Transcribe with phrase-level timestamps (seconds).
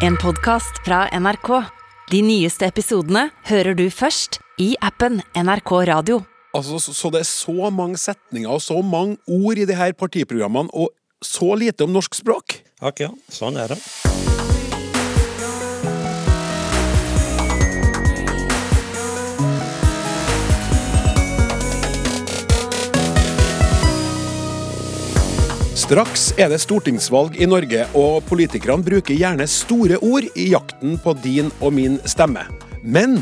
[0.00, 1.48] En podkast fra NRK.
[2.08, 6.22] De nyeste episodene hører du først i appen NRK Radio.
[6.56, 9.92] Altså, så, så det er så mange setninger og så mange ord i de her
[9.92, 10.88] partiprogrammene, og
[11.20, 12.62] så lite om norsk språk.
[12.80, 13.12] Akkurat.
[13.12, 14.09] ja, sånn er det.
[25.90, 31.16] Straks er det stortingsvalg i Norge, og politikerne bruker gjerne store ord i jakten på
[31.18, 32.44] din og min stemme.
[32.86, 33.16] Men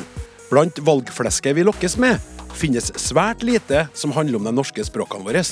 [0.51, 2.21] blant valgflesket vi lokkes med,
[2.53, 5.47] finnes svært lite som handler om de norske språkene våre.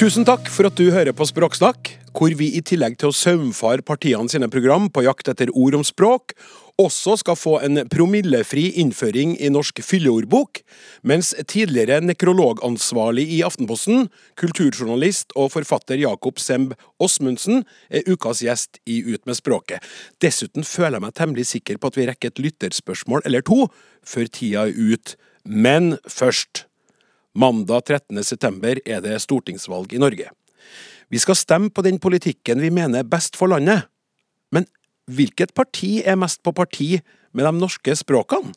[0.00, 3.84] Tusen takk for at du hører på Språksnakk, hvor vi i tillegg til å saumfare
[3.84, 6.32] partiene sine program på jakt etter ord om språk,
[6.80, 10.62] også skal få en promillefri innføring i norsk fylleordbok,
[11.02, 14.08] mens tidligere nekrologansvarlig i Aftenposten,
[14.40, 19.84] kulturjournalist og forfatter Jakob Semb Åsmundsen er ukas gjest i Ut med språket.
[20.22, 23.66] Dessuten føler jeg meg temmelig sikker på at vi rekker et lytterspørsmål eller to
[24.06, 25.16] før tida er ut.
[25.44, 26.66] Men først.
[27.34, 28.20] Mandag 13.
[28.24, 30.28] september er det stortingsvalg i Norge.
[31.12, 33.88] Vi skal stemme på den politikken vi mener er best for landet.
[35.10, 37.00] Hvilket parti er mest på parti
[37.34, 38.52] med de norske språkene?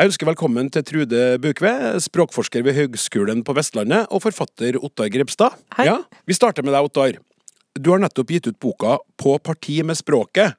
[0.00, 5.58] Jeg ønsker velkommen til Trude Bukve, språkforsker ved Høgskolen på Vestlandet, og forfatter Ottar Grepstad.
[5.76, 5.86] Hei.
[5.90, 7.18] Ja, vi starter med deg, Ottar.
[7.78, 10.56] Du har nettopp gitt ut boka På parti med språket.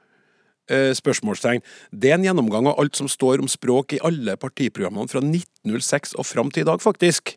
[0.70, 1.64] Eh, spørsmålstegn.
[1.92, 6.16] Det er en gjennomgang av alt som står om språk i alle partiprogrammene fra 1906
[6.16, 7.36] og fram til i dag, faktisk.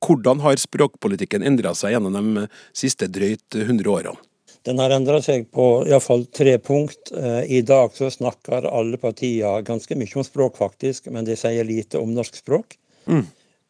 [0.00, 4.29] Hvordan har språkpolitikken endra seg gjennom de siste drøyt 100 årene?
[4.62, 7.12] Den har endra seg på iallfall tre punkt.
[7.16, 11.64] Eh, I dag så snakker alle partier ganske mye om språk, faktisk, men de sier
[11.64, 12.76] lite om norsk språk.
[13.06, 13.24] Mm.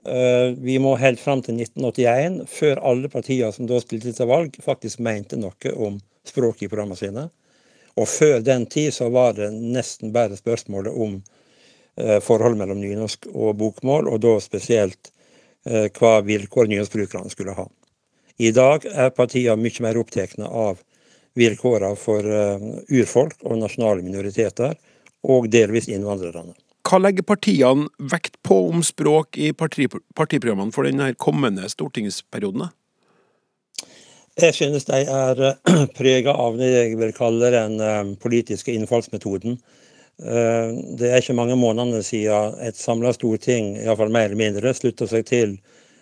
[0.05, 4.59] Eh, Vi må helt fram til 1981, før alle partier som da stilte til valg,
[4.65, 7.29] faktisk mente noe om språk i programmene sine.
[7.97, 11.21] Og før den tid så var det nesten bare spørsmålet om
[12.01, 15.11] forhold forholdet mellom nynorsk og bokmål, og da spesielt
[15.67, 17.67] eh, hva vilkår nynorskbrukerne skulle ha.
[18.41, 20.81] I dag er partiene mye mer opptatt av
[21.39, 22.63] vilkårene for eh,
[22.97, 24.79] urfolk og nasjonale minoriteter,
[25.21, 26.55] og delvis innvandrerne.
[26.89, 32.71] Hva legger partiene vekt på om språk i parti, partiprogrammene for denne kommende stortingsperioden?
[34.41, 35.43] Jeg synes de er
[35.99, 39.61] prega av det jeg vil kalle den eh, politiske innfallsmetoden.
[40.25, 45.11] Eh, Det er ikke mange månedene siden et samla storting, iallfall mer eller mindre, slutta
[45.11, 45.59] seg til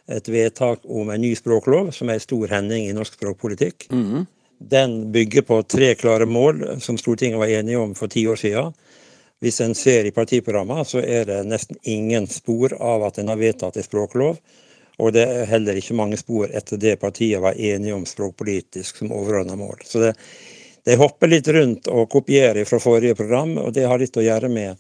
[0.09, 3.89] et vedtak om en ny språklov, som er en stor hending i norsk språkpolitikk.
[4.59, 8.73] Den bygger på tre klare mål som Stortinget var enige om for ti år siden.
[9.41, 13.39] Hvis en ser i partiprogrammet, så er det nesten ingen spor av at en har
[13.39, 14.41] vedtatt en språklov.
[14.99, 19.13] Og det er heller ikke mange spor etter det partiet var enige om språkpolitisk som
[19.15, 19.85] overordna mål.
[19.87, 20.17] Så det,
[20.85, 24.51] de hopper litt rundt og kopierer fra forrige program, og det har litt å gjøre
[24.51, 24.75] med,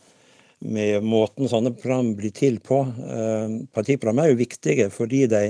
[0.58, 2.80] med måten sånne program blir til på.
[2.86, 5.42] Eh, Partiprogram er jo viktige fordi de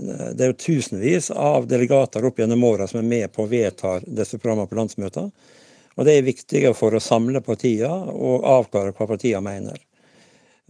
[0.00, 3.98] det er jo tusenvis av delegater opp gjennom åra som er med på å vedta
[4.06, 5.28] disse programmene på landsmøtene.
[5.98, 9.76] Og det er viktige for å samle partiene og avklare hva partiene mener.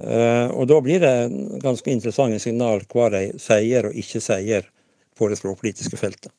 [0.01, 4.67] Eh, Og da blir det ganske interessante signal hva de sier og ikke sier
[5.15, 6.33] på det språkpolitiske feltet.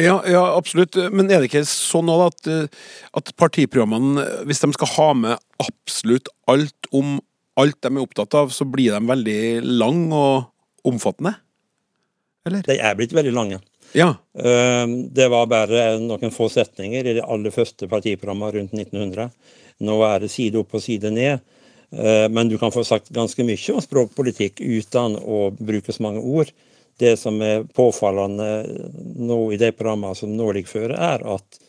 [0.00, 0.96] Ja, ja, absolutt.
[1.12, 2.66] Men er det ikke sånn at, eh,
[3.16, 7.18] at partiprogrammene, hvis de skal ha med absolutt alt om
[7.60, 11.36] alt de er opptatt av, så blir de veldig lang og omfattende?
[12.46, 12.64] Eller?
[12.64, 13.60] De er blitt veldig lange.
[13.92, 14.14] Ja.
[14.38, 19.30] Eh, Det var bare noen få setninger i de aller første partiprogrammene rundt 1900.
[19.80, 21.40] Nå er det side opp og side ned.
[21.92, 26.22] Eh, Men du kan få sagt ganske mye om språkpolitikk uten å bruke så mange
[26.22, 26.52] ord.
[27.00, 28.48] Det som er påfallende
[29.20, 31.60] nå i de programmene som nå ligger føre, er at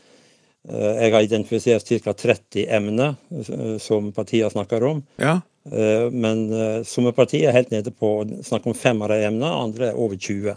[0.68, 2.14] eh, jeg har identifisert ca.
[2.26, 5.02] 30 emner eh, som partiene snakker om.
[5.22, 5.40] ja.
[5.72, 9.20] Eh, Men eh, somme partier er helt nede på å snakke om fem av de
[9.28, 10.56] emnene, andre er over 20.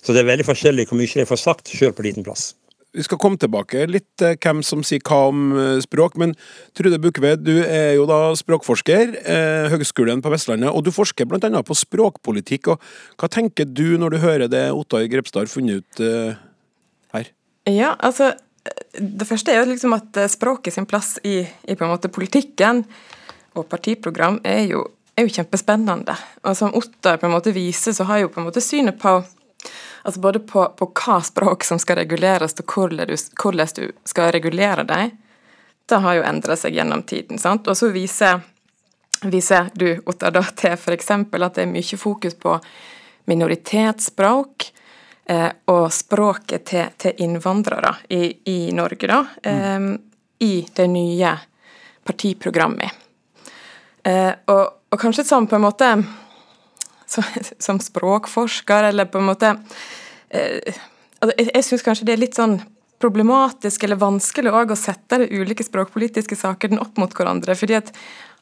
[0.00, 2.54] Så det er veldig forskjellig hvor mye de får sagt, sjøl på liten plass.
[2.98, 6.32] Vi skal komme tilbake litt til hvem som sier hva om eh, språk, men
[6.74, 11.68] Trude Bukkeved, du er jo da språkforsker, eh, Høgskolen på Vestlandet, og du forsker annet
[11.68, 12.72] på språkpolitikk.
[12.74, 12.82] og
[13.20, 16.34] Hva tenker du når du hører det Ottar Grepstad har funnet ut eh,
[17.14, 17.30] her?
[17.70, 18.32] Ja, altså
[18.98, 22.10] Det første er jo liksom at eh, språket sin plass i, i på en måte
[22.10, 22.82] politikken
[23.54, 24.82] og partiprogram er jo,
[25.14, 26.18] er jo kjempespennende.
[26.42, 29.20] Og som Ottar på en måte viser, så har jo på en måte synet på
[30.08, 34.32] altså både på, på hva språk som skal reguleres, og hvordan du, hvordan du skal
[34.32, 35.10] regulere dem,
[35.88, 37.38] det har jo endra seg gjennom tiden.
[37.38, 37.68] sant?
[37.68, 38.40] Og så viser,
[39.28, 41.10] viser du, Ottar, da til f.eks.
[41.12, 42.58] at det er mye fokus på
[43.28, 44.72] minoritetsspråk.
[45.28, 49.90] eh, og språket til, til innvandrere i, i, Norge, da, eh,
[50.40, 51.34] i det nye
[52.08, 53.04] partiprogrammet.
[54.08, 55.90] Eh, og, og, kanskje sånn på en måte
[57.06, 57.24] som,
[57.58, 59.52] som språkforsker, eller på en måte
[60.30, 62.58] Jeg, jeg syns kanskje det er litt sånn
[62.98, 67.54] problematisk eller vanskelig å sette de ulike språkpolitiske sakene opp mot hverandre.
[67.54, 67.92] fordi at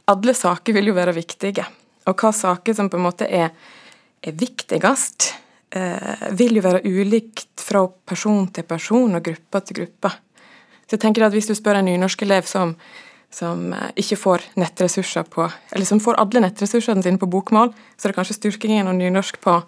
[0.06, 1.66] alle saker vil jo være viktige.
[2.06, 3.50] Og hva saker som på en måte er,
[4.22, 5.34] er viktigst,
[5.74, 10.10] eh, vil jo være ulikt fra person til person og gruppe til gruppe.
[10.86, 12.76] Så jeg tenker at Hvis du spør en nynorskelev som,
[13.30, 18.06] som eh, ikke får nettressurser på, eller som får alle nettressursene sine på bokmål, så
[18.06, 19.60] er det kanskje styrkingen av nynorsk på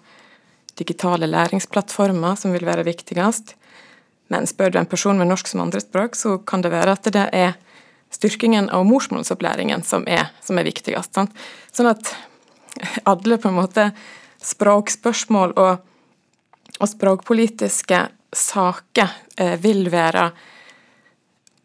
[0.79, 3.55] digitale læringsplattformer som vil være viktigst.
[4.29, 7.25] Men spør du en person med norsk som andrespråk, så kan det være at det
[7.33, 7.57] er
[8.13, 11.13] styrkingen av morsmålsopplæringen som er, som er viktigst.
[11.13, 11.35] Sant?
[11.73, 12.13] Sånn at
[13.09, 13.89] alle på en måte
[14.45, 15.83] språkspørsmål og,
[16.79, 18.05] og språkpolitiske
[18.35, 20.29] saker eh, vil være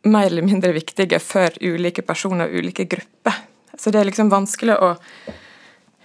[0.05, 3.44] mer eller mindre viktige for ulike personer og ulike grupper.
[3.78, 4.94] Så det er liksom vanskelig å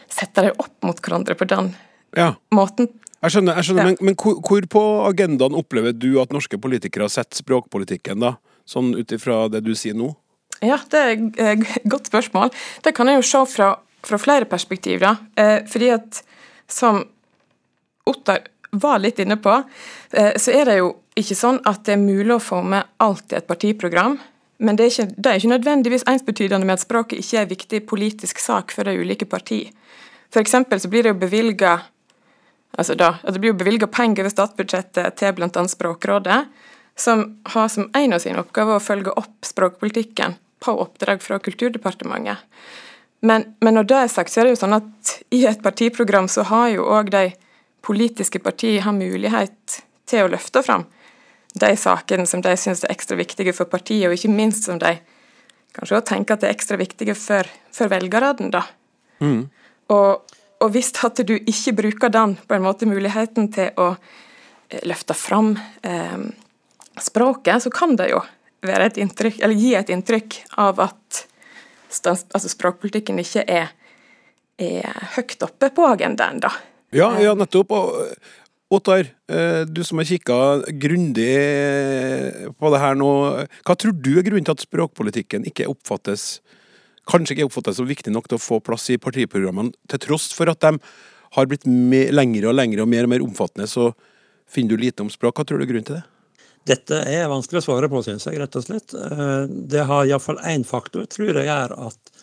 [0.10, 1.74] sette dem opp mot hverandre på den
[2.18, 2.34] ja.
[2.56, 2.90] måten.
[3.20, 3.92] Jeg skjønner, jeg skjønner ja.
[3.92, 8.38] men, men hvor, hvor, på agendaen opplever du at norske politikere setter språkpolitikken, da?
[8.70, 10.14] Sånn ut ifra det du sier nå?
[10.64, 12.54] Ja, det er et godt spørsmål.
[12.86, 13.74] Det kan jeg jo se fra,
[14.06, 15.16] fra flere perspektiv, da.
[15.40, 16.22] Eh, fordi at
[16.70, 17.04] som
[18.10, 19.56] Ottar var litt inne på,
[20.12, 23.34] eh, så er det jo ikke sånn at det er mulig å få med alt
[23.34, 24.20] i et partiprogram.
[24.60, 27.54] Men det er ikke, det er ikke nødvendigvis ensbetydende med at språket ikke er en
[27.54, 29.72] viktig politisk sak for de ulike partiene.
[30.38, 31.80] Eksempel så blir det jo bevilga
[32.78, 35.64] altså da, at det blir jo bevilga penger over statsbudsjettet til bl.a.
[35.72, 36.40] Språkrådet,
[37.00, 42.44] som har som en av sine oppgaver å følge opp språkpolitikken på oppdrag fra Kulturdepartementet.
[43.22, 46.30] Men, men, når det er sagt, så er det jo sånn at i et partiprogram
[46.32, 47.26] så har jo òg de
[47.84, 49.80] politiske partiene mulighet
[50.10, 50.86] til å løfte fram
[51.60, 54.96] de sakene som de syns er ekstra viktige for partiet, og ikke minst som de
[55.76, 58.52] kanskje også tenker at det er ekstra viktige for, for velgerne.
[58.54, 58.64] da.
[59.20, 59.50] Mm.
[59.96, 64.82] Og, og hvis at du ikke bruker den på en måte muligheten til å eh,
[64.88, 66.20] løfte fram eh,
[67.00, 68.22] språket, så kan det jo
[68.66, 71.24] være et inntrykk, eller gi et inntrykk av at
[72.12, 73.72] altså språkpolitikken ikke er,
[74.60, 76.52] er høyt oppe på agendaen, da.
[76.96, 77.72] Ja, ja nettopp.
[77.72, 77.96] Og
[78.70, 80.36] Ottar, eh, du som har kikka
[80.78, 81.32] grundig
[82.54, 83.10] på det her nå.
[83.66, 86.36] Hva tror du er grunnen til at språkpolitikken ikke oppfattes
[87.10, 90.52] kanskje ikke oppfattes som viktig nok til å få plass i partiprogrammene, til tross for
[90.52, 90.78] at de
[91.36, 93.92] har blitt lengre og lengre og mer og mer omfattende, så
[94.50, 95.38] finner du lite om språk.
[95.38, 96.06] Hva tror du er grunnen til det?
[96.70, 98.94] Dette er vanskelig å svare på, syns jeg, rett og slett.
[98.94, 102.14] Eh, det har iallfall én faktor, tror jeg, er at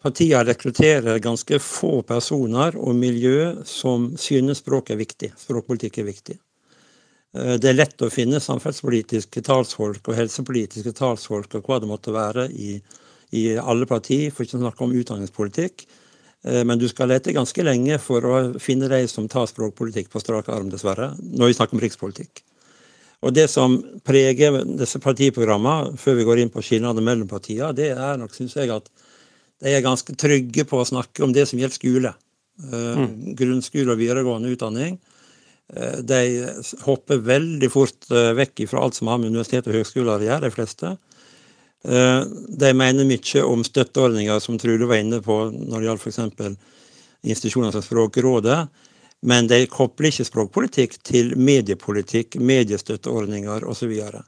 [0.00, 6.38] partiene rekrutterer ganske få personer og miljø som synes språk er viktig, språkpolitikk er viktig.
[7.36, 12.16] Eh, det er lett å finne samferdselspolitiske talsfolk og helsepolitiske talsfolk og hva det måtte
[12.16, 12.74] være i
[13.36, 15.84] i alle partier, for ikke å snakke om utdanningspolitikk.
[16.44, 20.22] Eh, men du skal lete ganske lenge for å finne de som tar språkpolitikk på
[20.22, 22.42] strak arm, dessverre, når vi snakker om rikspolitikk.
[23.20, 27.90] Og Det som preger disse partiprogrammene, før vi går inn på skillnadene mellom partiene, det
[27.92, 28.88] er nok, synes jeg, at
[29.60, 32.14] de er ganske trygge på å snakke om det som gjelder skole.
[32.64, 33.36] Eh, mm.
[33.36, 34.96] Grunnskole og videregående utdanning.
[35.76, 36.22] Eh, de
[36.86, 40.54] hopper veldig fort vekk fra alt som har med universitet og høgskoler å gjøre, de
[40.56, 40.96] fleste.
[41.84, 46.20] Eh, de mener mye om støtteordninger, som Trude var inne på når det gjaldt f.eks.
[47.22, 48.66] institusjoner som Språkrådet.
[49.20, 53.82] Men de kobler ikke språkpolitikk til mediepolitikk, mediestøtteordninger osv.
[53.82, 54.22] Så, videre.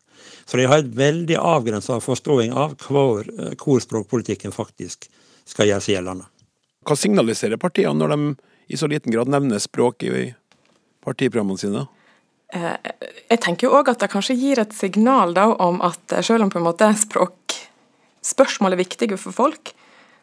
[0.45, 5.09] så de har et veldig avgrensa forståing av hvor, eh, hvor, språkpolitikken faktisk
[5.49, 6.29] skal gjøre seg gjeldende.
[6.85, 8.37] Hva signaliserer partiene når de
[8.73, 10.33] i så liten grad nevner språk i
[11.05, 11.87] partiprogrammene sine?
[12.53, 12.93] Eh,
[13.33, 16.53] jeg tenker jo òg at det kanskje gir et signal da, om at selv om
[16.53, 19.73] på en måte språkspørsmål er viktige for folk,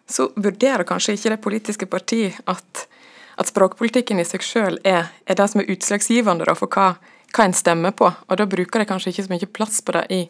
[0.09, 2.85] så vurderer kanskje ikke det politiske parti at,
[3.37, 6.93] at språkpolitikken i seg selv er, er, det som er utslagsgivende da, for hva,
[7.33, 8.09] hva en stemmer på.
[8.09, 10.23] Og da bruker de kanskje ikke så mye plass på det i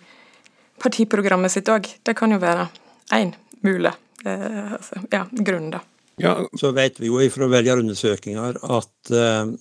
[0.80, 1.88] partiprogrammet sitt òg.
[2.04, 2.70] Det kan jo være
[3.16, 3.92] én mulig
[4.24, 5.84] eh, altså, ja, grunn, da.
[6.20, 6.36] Ja.
[6.60, 9.52] Så vet vi jo fra velgerundersøkelser at eh,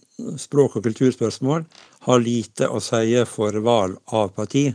[0.43, 1.65] språk- og kulturspørsmål
[2.09, 4.67] har lite å si for valg av parti.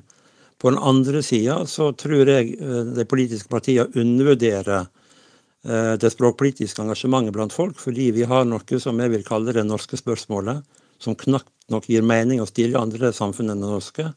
[0.64, 6.86] På den andre sida så tror jeg eh, de politiske partiene undervurderer eh, det språkpolitiske
[6.86, 10.64] engasjementet blant folk, fordi vi har noe som jeg vil kalle det norske spørsmålet,
[11.04, 14.08] som knapt nok gir mening å stille andre samfunn enn det norske.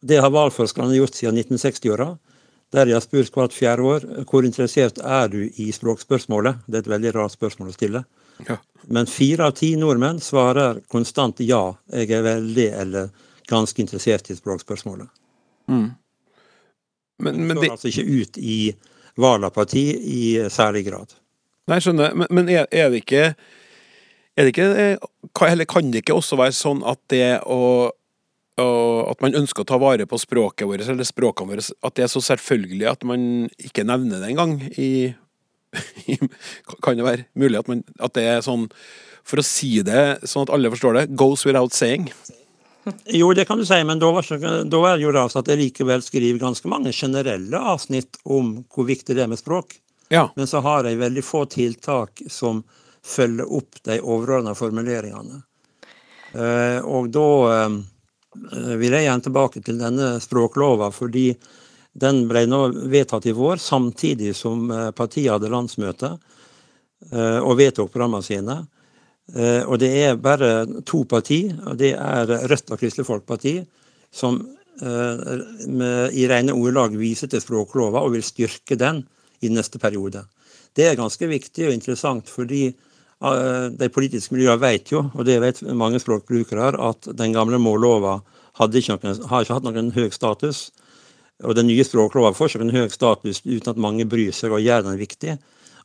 [0.00, 2.14] Det har valgforskerne gjort siden 1960-åra,
[2.74, 6.64] der jeg har spurt hvert fjerde år hvor interessert er du i språkspørsmålet.
[6.66, 8.02] Det er et veldig rart spørsmål å stille.
[8.48, 8.58] Ja.
[8.92, 13.12] Men fire av ti nordmenn svarer konstant ja, jeg er veldig eller
[13.50, 15.08] ganske interessert i språkspørsmålet.
[15.70, 15.88] Mm.
[17.22, 18.58] Men, men det står altså ikke ut i
[19.16, 21.14] valg av parti i særlig grad.
[21.70, 22.12] Nei, skjønner.
[22.14, 23.30] Men, men er, er det ikke
[24.36, 27.88] er det ikke, eh, eller kan det ikke også være sånn at det å,
[28.60, 28.68] å
[29.10, 32.12] At man ønsker å ta vare på språket vårt, eller språkene våre, at det er
[32.12, 35.12] så selvfølgelig at man ikke nevner det engang i,
[36.10, 36.16] i
[36.82, 38.68] Kan det være mulig at, man, at det er sånn
[39.26, 42.10] For å si det sånn at alle forstår det, goes without saying.
[43.10, 44.28] Jo, det kan du si, men da, var
[44.70, 49.16] da er jo rart at jeg likevel skriver ganske mange generelle avsnitt om hvor viktig
[49.16, 49.74] det er med språk.
[50.14, 50.28] Ja.
[50.38, 52.62] Men så har jeg veldig få tiltak som
[53.06, 55.40] følger opp de overordna formuleringene.
[56.36, 57.76] Eh, og da eh,
[58.80, 61.30] vil jeg gjerne tilbake til denne språklova, fordi
[61.96, 62.60] den ble nå
[62.92, 66.12] vedtatt i vår, samtidig som eh, partiet hadde landsmøte
[67.12, 68.58] eh, og vedtok programmene sine.
[69.32, 73.56] Eh, og det er bare to parti, og det er Rødt og Kristelig Folkeparti,
[74.12, 75.24] som eh,
[75.66, 79.02] med, i rene ordelag viser til språklova og vil styrke den
[79.40, 80.26] i neste periode.
[80.76, 82.85] Det er ganske viktig og interessant, fordi eh,
[83.20, 88.18] de politiske miljøene vet jo, og det vet mange språkbrukere, at den gamle mållova
[88.60, 90.66] hadde ikke noen, har ikke hatt noen høy status.
[91.44, 94.64] Og den nye språklova får ikke noen høy status uten at mange bryr seg og
[94.64, 95.36] gjør den viktig.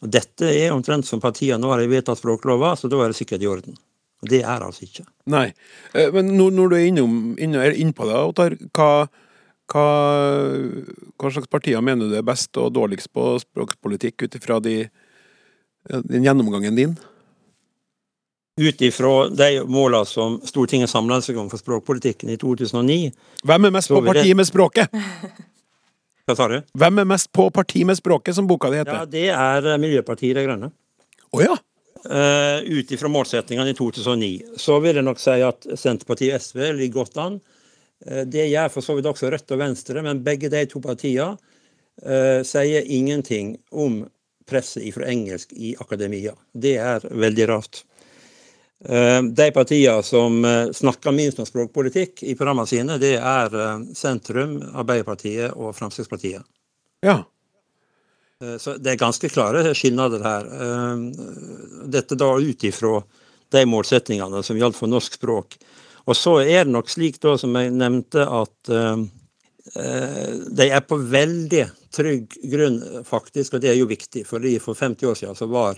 [0.01, 3.43] Og Dette er omtrent som partiene nå har vedtatt språklova, så da er det sikkert
[3.43, 3.75] i orden.
[4.21, 5.05] Og det er altså ikke.
[5.33, 5.49] Nei.
[5.93, 9.07] Eh, Men når, du er innom, inne, er innpå det, Ottar, hva,
[9.73, 9.85] hva,
[11.17, 14.75] hva slags partier mener du er best og dårligst på språkpolitikk ut ifra de,
[15.89, 16.95] den gjennomgangen din?
[18.61, 22.97] Ut ifra de måla som Stortinget samla seg om for språkpolitikken i 2009
[23.47, 24.91] Hvem er mest på parti med språket?
[26.27, 26.59] Hva sa du?
[26.77, 30.37] Hvem er mest på parti med språket, som boka di Ja, det er eh, Miljøpartiet
[30.37, 30.69] De Grønne.
[31.31, 31.57] Oh, ja.
[32.05, 34.29] Uh, Ut ifra målsettingene i 2009.
[34.57, 37.37] Så vil jeg nok si at Senterpartiet og SV ligger godt an.
[38.05, 41.35] Uh, det gjør for så vidt også Rødt og Venstre, men begge de to partiene
[41.35, 44.03] uh, sier ingenting om
[44.49, 46.33] presset fra engelsk i akademia.
[46.53, 47.83] Det er veldig rart.
[48.85, 53.83] Eh, De partiene som eh, snakker minst om språkpolitikk i programmene sine, det er eh,
[53.97, 56.43] Sentrum, Arbeiderpartiet og Fremskrittspartiet.
[57.05, 57.21] ja.
[58.41, 60.47] Så det er ganske klare skilnader her.
[61.93, 62.95] Dette da ut ifra
[63.53, 65.59] de målsettingene som gjaldt for norsk språk.
[66.09, 68.71] Og så er det nok slik, da, som jeg nevnte, at
[70.57, 74.25] de er på veldig trygg grunn, faktisk, og det er jo viktig.
[74.25, 75.77] fordi For 50 år siden så var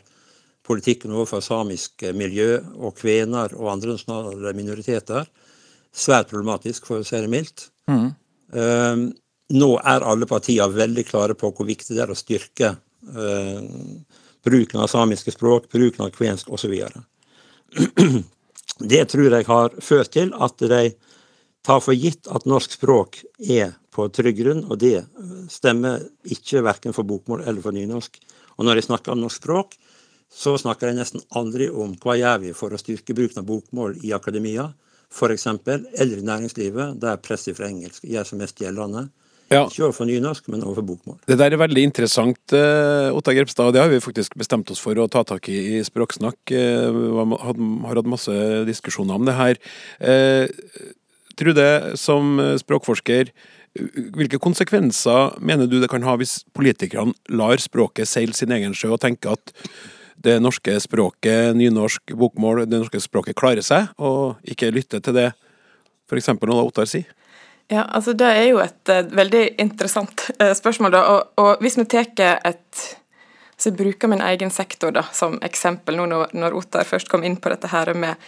[0.63, 5.27] politikken overfor samisk miljø og kvener og andre nasjonale minoriteter
[5.93, 7.67] svært problematisk, for å si det mildt.
[7.89, 9.03] Eh,
[9.53, 12.70] nå er alle partier veldig klare på hvor viktig det er å styrke
[13.13, 13.60] uh,
[14.43, 16.74] bruken av samiske språk, bruken av kvensk osv.
[18.93, 20.96] Det tror jeg har ført til at de
[21.63, 25.03] tar for gitt at norsk språk er på trygg grunn, og det
[25.53, 28.17] stemmer ikke verken for bokmål eller for nynorsk.
[28.58, 29.77] Og når jeg snakker om norsk språk,
[30.34, 34.00] så snakker jeg nesten aldri om hva gjør vi for å styrke bruken av bokmål
[34.04, 34.72] i akademia,
[35.13, 39.10] f.eks., eller i næringslivet, der presset fra engelsk gjør seg mest gjeldende.
[39.54, 39.68] ja.
[39.68, 41.20] Ikke overfor nynorsk, men overfor bokmål.
[41.30, 42.56] Det der er veldig interessant,
[43.13, 43.70] Otta Grepstad.
[43.70, 46.40] og Det har vi faktisk bestemt oss for å ta tak i i Språksnakk.
[46.50, 48.34] Eh, vi har hatt masse
[48.66, 49.62] diskusjoner om det her.
[50.02, 50.48] Eh,
[51.38, 53.32] Trude, som eh, språkforsker,
[54.13, 58.92] hvilke konsekvenser mener du det kan ha hvis politikerne lar språket seile sin egen sjø
[58.94, 59.54] og tenker at
[60.24, 65.30] det norske språket, nynorsk, bokmål, det norske språket klarer seg, og ikke lytter til det
[66.10, 66.32] f.eks.
[66.42, 67.08] noe Ottar sier?
[67.72, 70.92] Ja, altså Det er jo et uh, veldig interessant uh, spørsmål.
[70.92, 72.12] da, og, og Hvis vi tar
[72.44, 72.84] et
[73.58, 77.24] så jeg bruker min egen sektor da, som eksempel nå når, når Ottar først kom
[77.24, 78.20] inn på dette her med,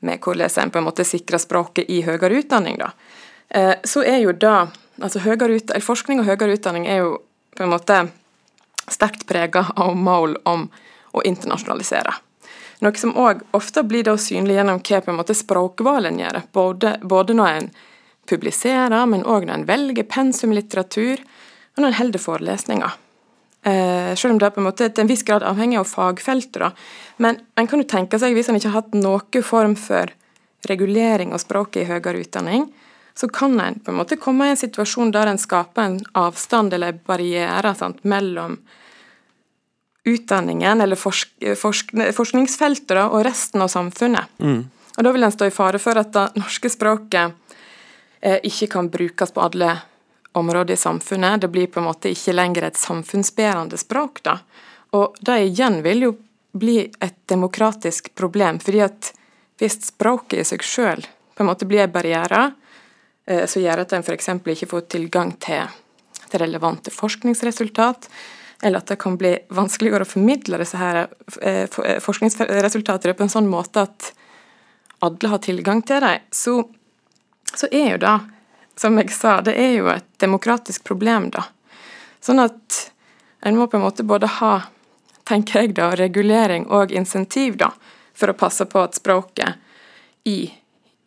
[0.00, 2.76] med hvordan en på en måte sikrer språket i høyere utdanning.
[2.78, 2.90] da,
[3.56, 4.68] uh, Så er jo da
[5.00, 7.22] altså ut, Forskning og høyere utdanning er jo
[7.56, 8.08] på en måte
[8.90, 10.68] sterkt prega av mål om
[11.12, 12.14] å internasjonalisere.
[12.82, 17.70] Noe som òg ofte blir da synlig gjennom hva språkvalen gjør, både, både når en
[18.26, 21.22] publiserer, men òg når en velger pensumlitteratur,
[21.76, 22.98] og når en holder forelesninger.
[23.62, 26.82] Eh, selv om det er på en måte til en viss grad avhengig av fagfeltet.
[27.22, 30.10] Men en kan jo tenke seg, hvis en ikke har hatt noen form for
[30.66, 32.66] regulering av språket i høyere utdanning,
[33.14, 36.74] så kan en på en måte komme i en situasjon der en skaper en avstand
[36.74, 38.58] eller en barriere sant, mellom
[40.04, 44.30] utdanningen eller forsk forsk forskningsfeltet da, og resten av samfunnet.
[44.96, 47.32] Og Da vil en stå i fare for at det norske språket
[48.20, 49.78] eh, ikke kan brukes på alle
[50.32, 51.40] områder i samfunnet.
[51.40, 54.22] Det blir på en måte ikke lenger et samfunnsbærende språk.
[54.22, 54.38] da.
[54.92, 56.12] Og det igjen vil jo
[56.52, 58.58] bli et demokratisk problem.
[58.58, 59.12] fordi at
[59.58, 62.52] hvis språket i seg sjøl på en måte blir barriere,
[63.26, 64.28] eh, så gjør at en f.eks.
[64.28, 65.68] ikke får tilgang til,
[66.28, 68.08] til relevante forskningsresultat,
[68.62, 71.00] eller at det kan bli vanskeligere å formidle disse her
[71.40, 74.12] eh, eh, forskningsresultatene på en sånn måte at
[75.02, 76.60] alle har tilgang til dem, så,
[77.54, 78.14] så er jo det,
[78.78, 81.48] som jeg sa, det er jo et demokratisk problem, da.
[82.22, 82.78] Sånn at
[83.42, 84.54] en må på en måte både ha,
[85.26, 87.72] tenker jeg da, regulering og insentiv, da,
[88.14, 89.58] for å passe på at språket
[90.30, 90.46] i,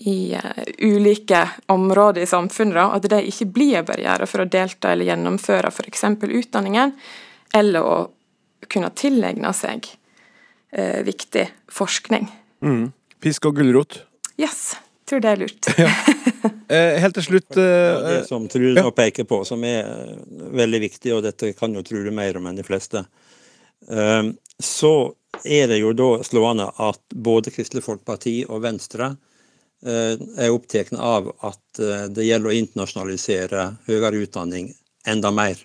[0.03, 4.49] i uh, ulike områder i samfunnet, da, at det ikke blir en barriere for å
[4.51, 6.03] delta eller gjennomføre f.eks.
[6.19, 6.91] utdanningen,
[7.53, 7.97] eller å
[8.71, 9.87] kunne tilegne seg
[10.71, 12.27] eh, viktig forskning.
[12.65, 12.89] Mm.
[13.21, 14.01] Pisk og gulrot.
[14.41, 14.75] Yes.
[15.05, 15.67] Tror det er lurt.
[15.77, 15.89] ja.
[16.67, 18.89] eh, helt til slutt eh, Det som Trude ja.
[18.95, 19.85] peker på, som er
[20.57, 23.05] veldig viktig, og dette kan jo Trude mer om enn de fleste,
[23.85, 24.23] eh,
[24.57, 24.95] så
[25.43, 29.11] er det jo da slående at både Kristelig Folkeparti og Venstre
[29.85, 34.71] eh, er opptatt av at eh, det gjelder å internasjonalisere høyere utdanning
[35.05, 35.59] enda mer.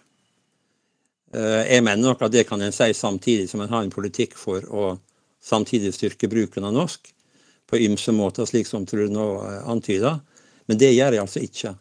[1.34, 4.34] Eh, jeg mener nok at det kan en si samtidig som en har en politikk
[4.38, 4.86] for å
[5.42, 7.12] samtidig styrke bruken av norsk
[7.70, 10.18] på ymse måter, slik som Trude nå eh, antyder.
[10.66, 11.74] Men det gjør jeg altså ikke.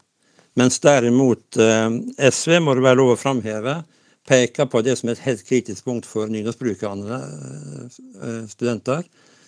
[0.59, 1.87] Mens derimot eh,
[2.29, 3.79] SV, må det være lov å framheve,
[4.29, 7.17] peker på det som er et helt kritisk punkt for nynorskbrukende
[8.51, 9.01] studenter,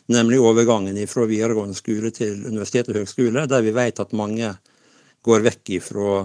[0.10, 4.56] nemlig overgangen fra videregående skole til universitet og høgskole, der vi vet at mange
[5.26, 6.22] går vekk ifra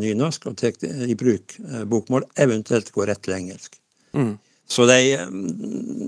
[0.00, 1.58] nynorsk og tar i bruk
[1.90, 3.76] bokmål, eventuelt går rett til engelsk.
[4.16, 4.38] Mm.
[4.70, 4.98] Så de,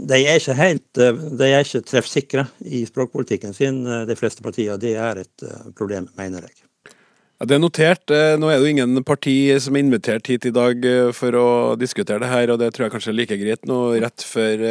[0.06, 4.78] de, er ikke helt de er ikke treffsikre i språkpolitikken sin, de fleste partier.
[4.78, 6.62] Det er et eh, problem, mener jeg.
[7.40, 8.12] Ja, det er notert.
[8.14, 9.34] Eh, nå er det jo ingen parti
[9.64, 11.48] som er invitert hit i dag eh, for å
[11.80, 14.62] diskutere det her, og det tror jeg kanskje er like greit nå rett før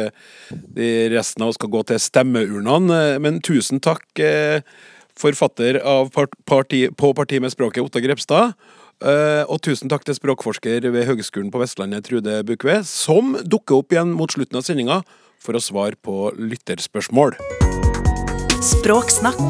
[0.48, 3.02] de resten av oss skal gå til stemmeurnene.
[3.20, 4.08] Men tusen takk,
[5.18, 8.56] forfatter av parti, på Parti med språket, Otta Grepstad.
[9.02, 13.94] Uh, og tusen takk til språkforsker ved Høgskolen på Vestlandet, Trude Bukve, som dukker opp
[13.94, 15.00] igjen mot slutten av sendinga
[15.42, 17.34] for å svare på lytterspørsmål.
[18.62, 19.42] Språksnakk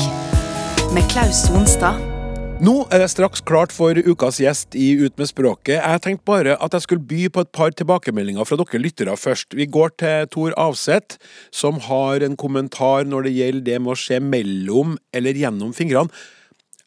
[0.97, 2.12] med Klaus Sonstad.
[2.61, 5.79] Nå er det straks klart for ukas gjest i Ut med språket.
[5.79, 9.57] Jeg tenkte bare at jeg skulle by på et par tilbakemeldinger fra dere lyttere først.
[9.57, 11.17] Vi går til Tor Avseth,
[11.51, 16.13] som har en kommentar når det gjelder det med å se mellom eller gjennom fingrene.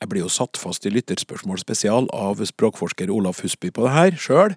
[0.01, 4.19] Jeg blir jo satt fast i lytterspørsmål spesial av språkforsker Olaf Husby på det her
[4.21, 4.53] sjøl.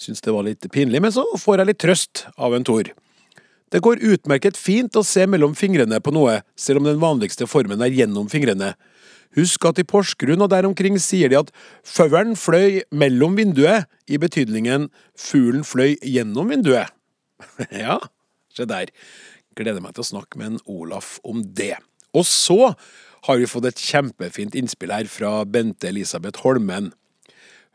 [0.00, 2.88] Syns det var litt pinlig, men så får jeg litt trøst av en Tor.
[3.74, 7.82] Det går utmerket fint å se mellom fingrene på noe, selv om den vanligste formen
[7.82, 8.76] er gjennom fingrene.
[9.36, 11.52] Husk at i Porsgrunn og der omkring sier de at
[11.84, 16.92] fauren fløy mellom vinduet, i betydningen fuglen fløy gjennom vinduet.
[17.74, 17.98] ja,
[18.54, 18.92] se der.
[19.56, 21.74] Gleder meg til å snakke med en Olaf om det.
[22.16, 22.72] Og så
[23.26, 26.92] har vi fått et kjempefint innspill her fra Bente Elisabeth Holmen.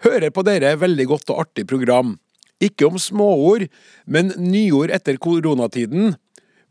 [0.06, 2.15] Hører på dere veldig godt og artig program.
[2.62, 3.67] Ikke om småord,
[4.06, 6.15] men nyord etter koronatiden.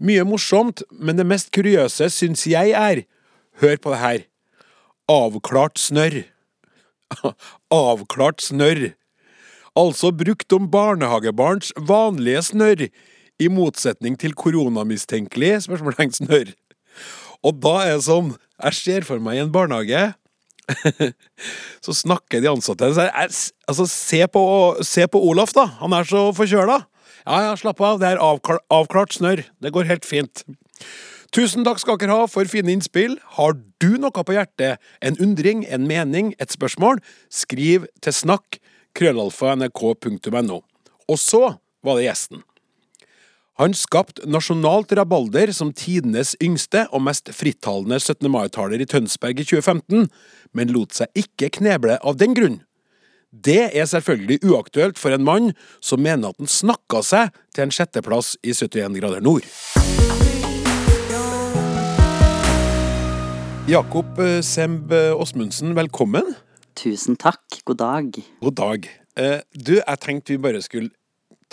[0.00, 3.04] Mye morsomt, men det mest kuriøse syns jeg er
[3.60, 4.22] Hør på det her.
[5.10, 6.22] Avklart snørr.
[7.74, 8.92] Avklart snørr.
[9.78, 12.88] Altså brukt om barnehagebarns vanlige snørr,
[13.40, 16.50] i motsetning til koronamistenkelig spørsmålstegn snørr.
[17.40, 20.10] Og da er det sånn jeg ser for meg i en barnehage
[21.84, 24.42] så snakker de ansatte altså, se på,
[24.86, 25.66] se på, Olaf, da.
[25.80, 26.76] Han er så forkjøla.
[27.24, 27.98] Ja, ja, slapp av.
[27.98, 29.42] Det er avklart, avklart snørr.
[29.58, 30.44] Det går helt fint.
[31.30, 33.14] Tusen takk skal dere ha for fine innspill.
[33.36, 36.98] Har du noe på hjertet, en undring, en mening, et spørsmål,
[37.30, 38.58] skriv til snakk
[38.98, 39.54] krøllalfa.
[41.10, 41.42] Og så
[41.86, 42.42] var det gjesten.
[43.60, 48.26] Han skapte nasjonalt rabalder som tidenes yngste og mest frittalende 17.
[48.32, 50.08] mai-taler i Tønsberg i 2015,
[50.56, 52.58] men lot seg ikke kneble av den grunn.
[53.30, 55.52] Det er selvfølgelig uaktuelt for en mann
[55.84, 59.46] som mener at han snakka seg til en sjetteplass i 71 grader nord.
[63.70, 66.32] Jakob eh, Semb Åsmundsen, velkommen.
[66.74, 67.60] Tusen takk.
[67.68, 68.16] God dag.
[68.42, 68.88] God dag.
[69.14, 70.90] Eh, du, jeg tenkte vi bare skulle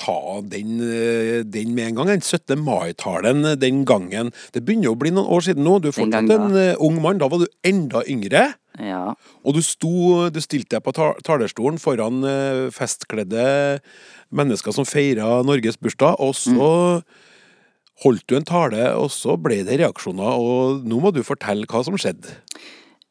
[0.01, 2.09] ta den, eh, den, med en gang.
[2.15, 2.57] Den 17.
[2.65, 4.33] mai-talen den gangen.
[4.49, 5.77] Det begynner å bli noen år siden nå.
[5.77, 7.21] Du er fortsatt en ung mann.
[7.21, 8.47] Da var du enda yngre.
[8.81, 9.13] Ja.
[9.45, 12.25] Og du, sto, du stilte deg på talerstolen foran
[12.73, 13.45] festkledde
[14.33, 17.26] mennesker som feira Norges bursdag, og så mm.
[18.03, 20.37] Holdt du en tale, og så ble det reaksjoner.
[20.37, 22.37] Og nå må du fortelle hva som skjedde.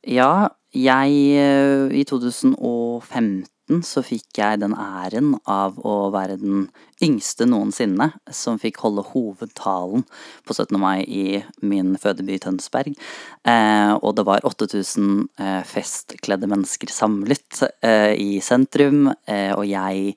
[0.07, 6.69] Ja, jeg eh, I 2015 så fikk jeg den æren av å være den
[7.03, 10.05] yngste noensinne som fikk holde hovedtalen
[10.47, 10.79] på 17.
[10.79, 12.95] mai i min fødeby Tønsberg.
[13.43, 15.11] Eh, og det var 8000
[15.43, 20.15] eh, festkledde mennesker samlet eh, i sentrum, eh, og jeg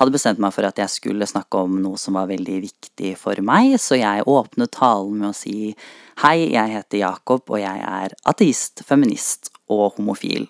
[0.00, 3.38] hadde bestemt meg for at jeg skulle snakke om noe som var veldig viktig for
[3.46, 5.74] meg, så jeg åpnet talen med å si
[6.22, 10.48] hei, jeg heter Jakob, og jeg er ateist, feminist og homofil.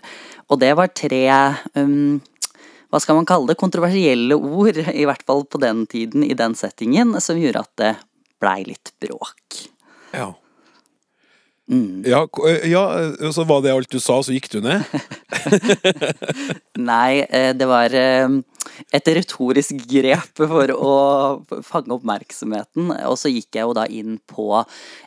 [0.48, 1.24] Og det var tre
[1.78, 2.20] um,
[2.94, 6.54] hva skal man kalle det, kontroversielle ord, i hvert fall på den tiden, i den
[6.58, 7.92] settingen, som gjorde at det
[8.42, 9.64] blei litt bråk.
[10.14, 10.30] Ja.
[11.70, 12.04] Mm.
[12.04, 12.26] Ja,
[12.68, 12.84] ja,
[13.32, 14.84] så var det alt du sa, så gikk du ned?
[16.90, 17.24] Nei,
[17.56, 17.94] det var
[18.94, 20.94] et retorisk grep for å
[21.66, 22.90] fange oppmerksomheten.
[23.08, 24.48] Og så gikk jeg jo da inn på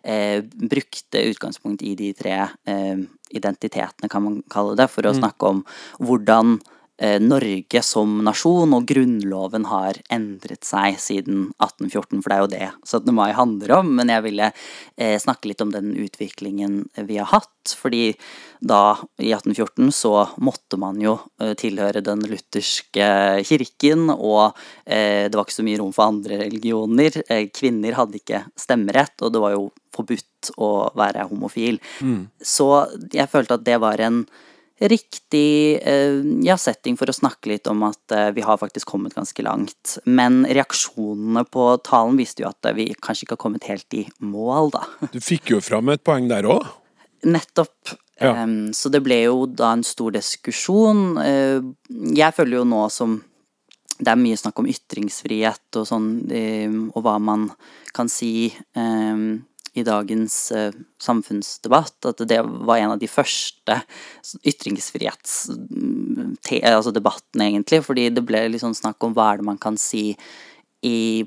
[0.03, 3.03] eh, brukte utgangspunkt i de tre eh,
[3.35, 5.21] identitetene, kan man kalle det, for å mm.
[5.21, 5.63] snakke om
[5.99, 6.57] hvordan
[7.21, 12.69] Norge som nasjon og Grunnloven har endret seg siden 1814, for det er jo det
[12.89, 13.13] 17.
[13.13, 13.91] mai handler om.
[13.99, 17.75] Men jeg ville eh, snakke litt om den utviklingen vi har hatt.
[17.77, 18.15] Fordi
[18.65, 23.11] da, i 1814, så måtte man jo eh, tilhøre den lutherske
[23.45, 24.57] kirken, og
[24.87, 27.21] det var ikke så mye rom for andre religioner.
[27.53, 31.79] Kvinner hadde ikke stemmerett, og det var jo forbudt å være homofil.
[32.01, 32.27] Mm.
[32.41, 32.69] Så
[33.13, 34.23] jeg følte at det var en
[34.79, 39.15] riktig eh, ja, setting for å snakke litt om at eh, vi har faktisk kommet
[39.17, 39.97] ganske langt.
[40.05, 44.73] Men reaksjonene på talen viste jo at vi kanskje ikke har kommet helt i mål,
[44.75, 44.83] da.
[45.15, 46.67] Du fikk jo fram et poeng der òg.
[47.25, 47.95] Nettopp.
[48.21, 48.33] Ja.
[48.43, 51.17] Um, så det ble jo da en stor diskusjon.
[51.17, 51.73] Uh,
[52.17, 53.19] jeg føler jo nå som
[53.97, 57.47] det er mye snakk om ytringsfrihet og sånn, um, og hva man
[57.97, 59.39] kan si um,
[59.77, 63.75] i dagens uh, samfunnsdebatt, at det var en av de første
[64.43, 66.91] ytringsfrihetsdebattene, altså
[67.47, 67.79] egentlig.
[67.85, 70.03] Fordi det ble sånn snakk om hva er det man kan si
[70.81, 71.25] i,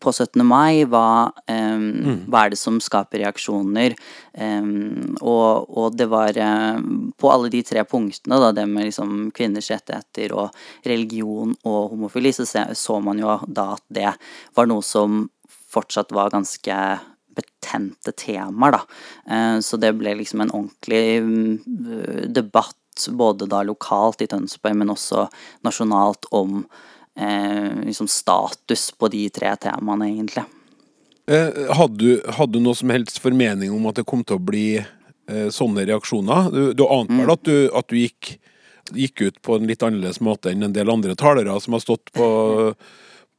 [0.00, 0.42] på 17.
[0.46, 0.84] mai.
[0.88, 2.16] Hva, um, mm.
[2.28, 3.94] hva, er det som skaper reaksjoner?
[4.34, 6.80] Um, og, og, det var uh,
[7.18, 12.34] på alle de tre punktene, da, det med liksom kvinners rettigheter og religion og homofili,
[12.34, 14.12] så så man jo da at det
[14.56, 15.26] var noe som
[15.68, 16.74] fortsatt var ganske
[17.38, 18.82] betente temaer, da.
[19.30, 22.76] Eh, så det ble liksom en ordentlig mm, debatt
[23.14, 25.28] både da lokalt i Tønsberg, men også
[25.66, 26.64] nasjonalt om
[27.14, 30.44] eh, liksom status på de tre temaene, egentlig.
[31.30, 34.46] Eh, hadde, du, hadde du noe som helst formening om at det kom til å
[34.50, 34.68] bli
[35.28, 36.46] sånne reaksjoner?
[36.48, 37.32] Du, du ante vel mm.
[37.34, 38.30] at, du, at du gikk,
[38.96, 42.08] gikk ut på en litt annerledes måte enn en del andre talere som har stått
[42.16, 42.28] på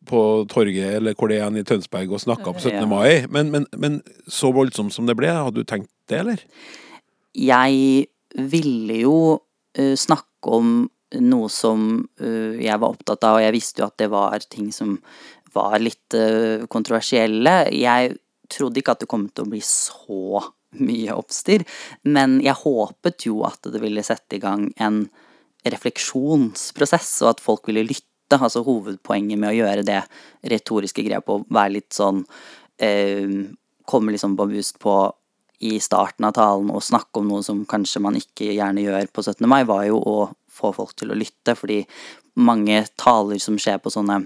[0.08, 2.86] på torget eller hvor det er i Tønsberg og snakka på 17.
[2.90, 3.26] mai.
[3.30, 6.46] Men, men, men, så voldsomt som det ble, hadde du tenkt det, eller?
[7.38, 8.08] Jeg
[8.50, 10.88] ville jo uh, snakke om
[11.20, 11.90] noe som
[12.22, 14.98] uh, jeg var opptatt av, og jeg visste jo at det var ting som
[15.54, 17.58] var litt uh, kontroversielle.
[17.76, 18.16] Jeg
[18.50, 20.42] trodde ikke at det kom til å bli så
[20.80, 21.64] mye oppstyr,
[22.06, 25.08] men jeg håpet jo at det ville sette i gang en
[25.66, 30.02] refleksjonsprosess, og at folk ville lytte Altså hovedpoenget med å gjøre det
[30.52, 32.26] retoriske grepet og være litt sånn
[32.78, 33.26] eh,
[33.90, 34.94] Komme liksom bambust på
[35.66, 39.24] i starten av talen og snakke om noe som kanskje man ikke gjerne gjør på
[39.26, 39.48] 17.
[39.50, 40.20] mai, var jo å
[40.54, 41.82] få folk til å lytte, fordi
[42.40, 44.22] mange taler som skjer på sånne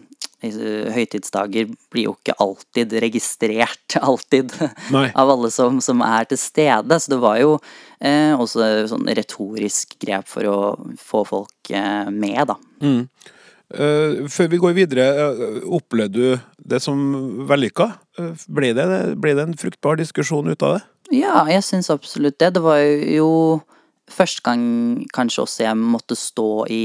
[0.45, 4.53] eh, høytidsdager, blir jo ikke alltid registrert, alltid,
[4.93, 5.07] Nei.
[5.09, 6.99] av alle som, som, er til stede.
[6.99, 7.55] Så det var jo
[7.97, 10.59] eh, også sånn retorisk grep for å
[11.01, 12.59] få folk eh, med, da.
[12.83, 13.07] Mm.
[13.73, 16.99] Uh, før vi går videre, uh, opplevde du det som
[17.49, 17.87] vellykka?
[18.19, 18.85] Uh, ble, det,
[19.21, 20.83] ble det en fruktbar diskusjon ut av det?
[21.23, 22.51] Ja, jeg syns absolutt det.
[22.53, 23.31] Det var jo
[24.13, 24.63] første gang
[25.15, 26.83] kanskje også jeg måtte stå i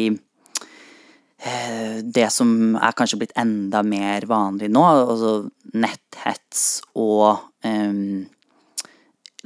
[1.39, 5.35] det som er kanskje blitt enda mer vanlig nå, altså
[5.71, 8.25] netthets og um,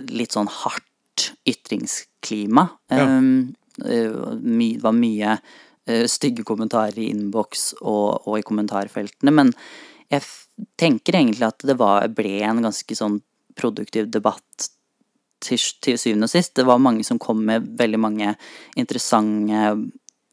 [0.01, 2.65] litt sånn hardt ytringsklima.
[2.89, 3.05] Ja.
[3.05, 5.37] Um, det var mye
[6.11, 9.35] stygge kommentarer i innboks og, og, i kommentarfeltene.
[9.35, 9.53] Men
[10.13, 10.27] jeg
[10.81, 13.21] tenker egentlig at det var, ble en ganske sånn
[13.59, 14.69] produktiv debatt
[15.43, 16.55] til, til, syvende og sist.
[16.57, 18.35] Det var mange som kom med veldig mange
[18.79, 19.65] interessante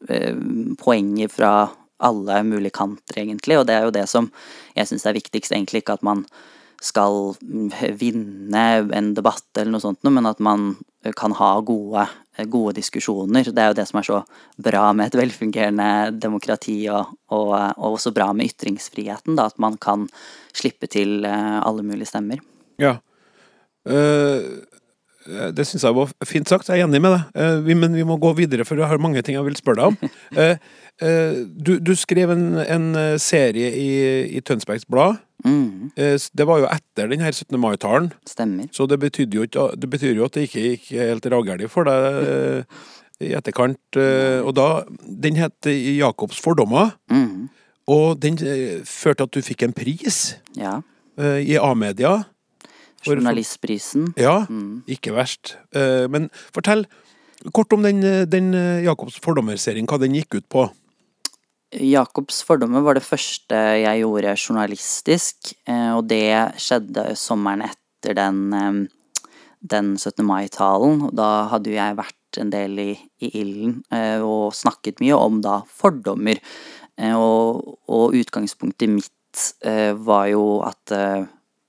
[0.08, 0.38] eh,
[0.80, 1.52] poenger fra
[2.00, 3.58] alle mulige kanter, egentlig.
[3.60, 4.30] Og det er jo det som
[4.76, 6.24] jeg syns er viktigst, egentlig ikke at man
[6.80, 7.34] skal
[8.00, 8.62] vinne
[8.96, 10.72] en debatt eller noe sånt, men at man
[11.16, 12.06] kan ha gode,
[12.50, 13.50] gode diskusjoner.
[13.50, 14.22] Det er jo det som er så
[14.56, 15.90] bra med et velfungerende
[16.22, 20.08] demokrati, og, og, og også bra med ytringsfriheten, da, at man kan
[20.56, 22.42] slippe til eh, alle mulige stemmer.
[22.80, 22.96] Ja.
[23.88, 24.60] Uh, Eh,
[25.52, 27.24] Det syns jeg var fint sagt, jeg er enig med deg.
[27.36, 29.86] Eh, Men vi må gå videre, for jeg har mange ting jeg vil spørre deg
[29.90, 30.14] om.
[30.40, 30.56] Eh,
[31.02, 33.90] eh, Du, du skrev en, en eh, serie i,
[34.36, 35.18] i Tønsbergs Blad.
[35.44, 37.58] Mm, Eh, Det var jo etter den her 17.
[37.60, 38.68] mai-talen, stemmer.
[38.72, 38.98] så det,
[39.34, 39.42] jo
[39.90, 42.80] betyr jo at det ikke gikk helt ragelig for deg eh,
[43.28, 43.78] i etterkant.
[43.96, 45.66] eh, Og da Den het
[46.00, 47.48] Jacobs fordommer, Mm,
[47.90, 50.80] og den førte førte at du fikk en pris ja.
[51.18, 52.22] eh, i A-media.
[53.06, 54.12] Journalistprisen.
[54.16, 54.82] Ja, Mm.
[54.86, 55.56] ikke verst.
[55.72, 56.86] Eh, Men fortell
[57.52, 60.70] kort om den, eh, den eh, Jacobs fordommer-serien, hva den gikk ut på.
[61.72, 68.88] Jakobs fordommer var det første jeg gjorde journalistisk, og det skjedde sommeren etter den,
[69.62, 70.24] den 17.
[70.26, 71.14] mai-talen.
[71.14, 73.84] Da hadde jo jeg vært en del i, i ilden
[74.26, 76.42] og snakket mye om da fordommer.
[76.98, 79.54] Og, og utgangspunktet mitt
[80.02, 80.90] var jo at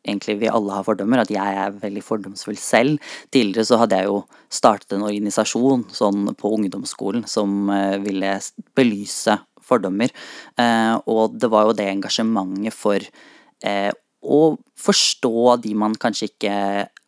[0.08, 3.02] egentlig vi alle har fordommer, at jeg er veldig fordomsfull selv.
[3.34, 8.36] Tidligere så hadde jeg jo startet en organisasjon sånn på ungdomsskolen som eh, ville
[8.78, 10.14] belyse fordommer.
[10.60, 14.42] Eh, og det var jo det engasjementet for eh, å
[14.82, 16.56] forstå de man kanskje ikke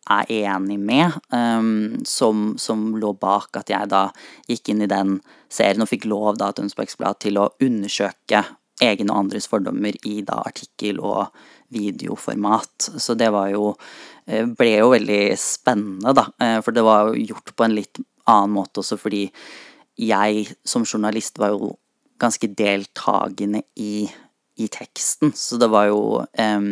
[0.04, 1.14] er enig med,
[2.04, 4.02] som, som lå bak at jeg da
[4.50, 5.14] gikk inn i den
[5.48, 8.42] serien og fikk lov da Tønsbergs Blad til å undersøke
[8.82, 11.30] egne og andres fordommer i da artikkel- og
[11.72, 12.90] videoformat.
[12.98, 13.70] Så det var jo
[14.26, 16.26] eh, ble jo veldig spennende, da.
[16.40, 19.26] eh, For det var jo gjort på en litt annen måte også fordi
[20.00, 21.74] jeg som journalist var jo
[22.18, 24.06] ganske deltagende i,
[24.58, 25.32] i teksten.
[25.36, 26.70] Så det var jo um,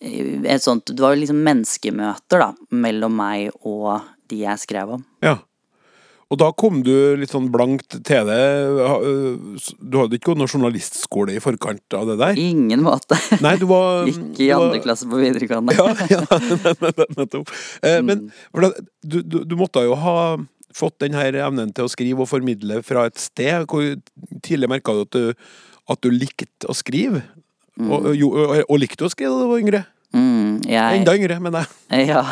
[0.00, 5.04] et sånt Det var jo liksom menneskemøter, da, mellom meg og de jeg skrev om.
[5.22, 5.36] Ja.
[6.30, 8.36] Og da kom du litt sånn blankt til det.
[8.86, 12.38] Øh, Du hadde ikke gått noen journalistskole i forkant av det der?
[12.38, 13.18] Ingen måte.
[13.42, 15.74] Nei, du var Gikk i andre var- klasse på videregående.
[15.74, 16.22] Ja, ja
[17.18, 17.50] nettopp.
[17.82, 18.70] Eh, Men for da,
[19.02, 20.16] du, du, du måtte jo ha
[20.70, 23.66] fått den her evnen til å skrive og formidle fra et sted.
[23.66, 23.90] Hvor
[24.46, 25.50] tidlig merka du at du,
[25.90, 27.24] at du likte å skrive?
[27.80, 29.82] Og, og, og, og likte å skrive da du var yngre?
[30.10, 32.06] Mm, jeg, Enda yngre, mener jeg.
[32.10, 32.22] Ja,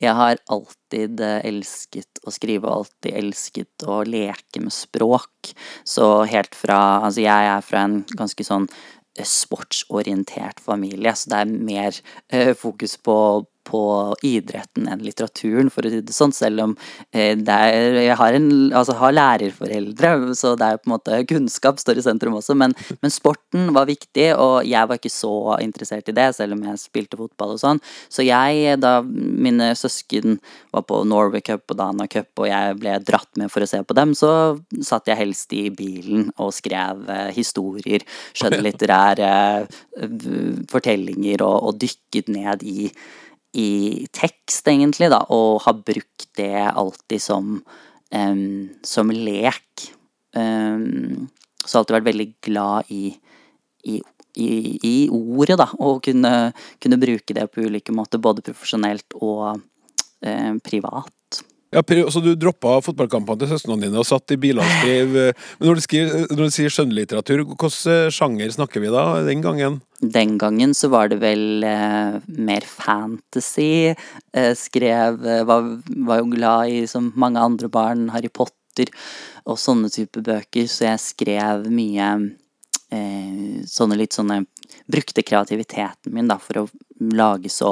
[0.00, 5.52] jeg har alltid eh, elsket å skrive alltid elsket å leke med språk.
[5.84, 11.42] Så helt fra Altså, jeg er fra en ganske sånn eh, sportsorientert familie, så det
[11.42, 12.00] er mer
[12.32, 13.18] eh, fokus på
[13.68, 13.82] på
[14.26, 16.74] idretten enn litteraturen, for å si det sånn, selv om
[17.12, 21.80] eh, er, jeg har, en, altså, har lærerforeldre, så det er på en måte kunnskap
[21.82, 26.08] står i sentrum også, men, men sporten var viktig, og jeg var ikke så interessert
[26.10, 27.82] i det, selv om jeg spilte fotball og sånn.
[28.12, 30.38] Så jeg, da mine søsken
[30.74, 33.82] var på Norway Cup og Dana Cup, og jeg ble dratt med for å se
[33.84, 34.32] på dem, så
[34.84, 38.04] satt jeg helst i bilen og skrev eh, historier,
[38.38, 39.32] skjønnlitterære
[40.02, 42.90] eh, fortellinger, og, og dykket ned i
[43.56, 47.58] i tekst, egentlig, da, og har brukt det alltid som,
[48.14, 49.88] um, som lek.
[50.36, 51.28] Um,
[51.64, 53.02] så alltid vært veldig glad i,
[53.88, 53.98] i,
[54.38, 54.50] i,
[54.84, 59.60] i ordet, da, og kunne, kunne bruke det på ulike måter, både profesjonelt og
[60.24, 61.12] eh, privat.
[61.68, 65.48] Ja, så du droppa fotballkampene til søstrene dine og satt i biler og skrev eh,
[65.58, 69.44] Men når du, skriver, når du sier skjønnlitteratur, hvilken eh, sjanger snakker vi da den
[69.44, 69.76] gangen?
[70.00, 73.92] Den gangen så var det vel eh, mer fantasy.
[74.32, 75.68] Eh, skrev eh, var,
[76.08, 78.88] var jo glad i, som mange andre barn, Harry Potter
[79.44, 82.08] og sånne type bøker, så jeg skrev mye
[82.94, 84.46] eh, sånne litt sånne
[84.88, 86.68] Brukte kreativiteten min da for å
[87.16, 87.70] lage så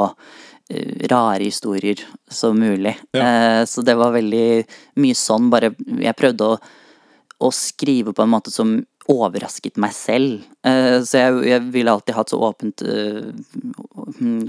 [1.10, 2.00] rare historier
[2.30, 2.96] som mulig.
[3.14, 4.64] Eh, så det var veldig
[4.98, 6.58] mye sånn, bare Jeg prøvde å
[7.38, 8.78] å skrive på en måte som
[9.12, 10.40] overrasket meg selv.
[10.66, 13.28] Eh, så jeg, jeg ville alltid hatt så åpent eh,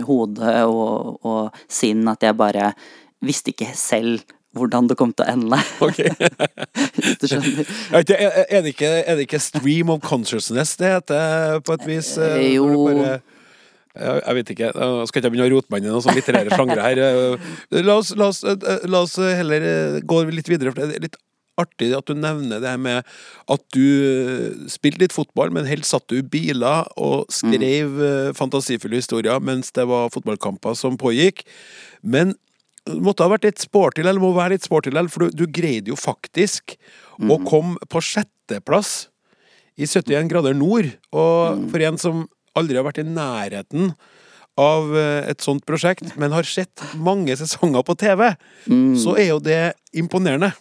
[0.08, 2.71] hode og, og sinn at jeg bare
[3.19, 4.23] visste ikke selv
[4.58, 5.60] hvordan det kom til å ende.
[5.84, 6.10] Okay.
[7.21, 7.67] Du skjønner.
[7.93, 8.03] Er,
[8.63, 12.15] det ikke, er det ikke stream of consciousness det heter på et vis?
[12.17, 12.88] eh, Eh, jo.
[13.97, 14.71] Jeg vet ikke.
[14.73, 17.01] jeg skal ikke begynne å rote meg inn i noen sånne litterære sjangre her.
[17.03, 17.47] Eh,
[17.88, 21.07] La oss, la, oss, eh, la oss heller eh, gå litt videre, for det er
[21.07, 21.19] litt
[21.57, 23.07] artig at du nevner det her med
[23.53, 28.38] at du eh, spilte litt fotball, men helst satt du i biler og skrev mm.
[28.38, 31.43] fantasifulle historier mens det var fotballkamper som pågikk.
[32.05, 32.36] Men
[32.88, 35.91] du måtte ha vært litt sporty, eller må være litt sporty, for du, du greide
[35.91, 36.77] jo faktisk
[37.17, 39.10] å komme på sjetteplass
[39.77, 40.89] i 71 grader nord.
[41.12, 42.25] Og for en som
[42.57, 43.93] aldri har vært i nærheten
[44.57, 48.31] av eh, et sånt prosjekt, men har sett mange sesonger på TV,
[48.97, 49.61] så er jo det
[49.97, 50.51] imponerende.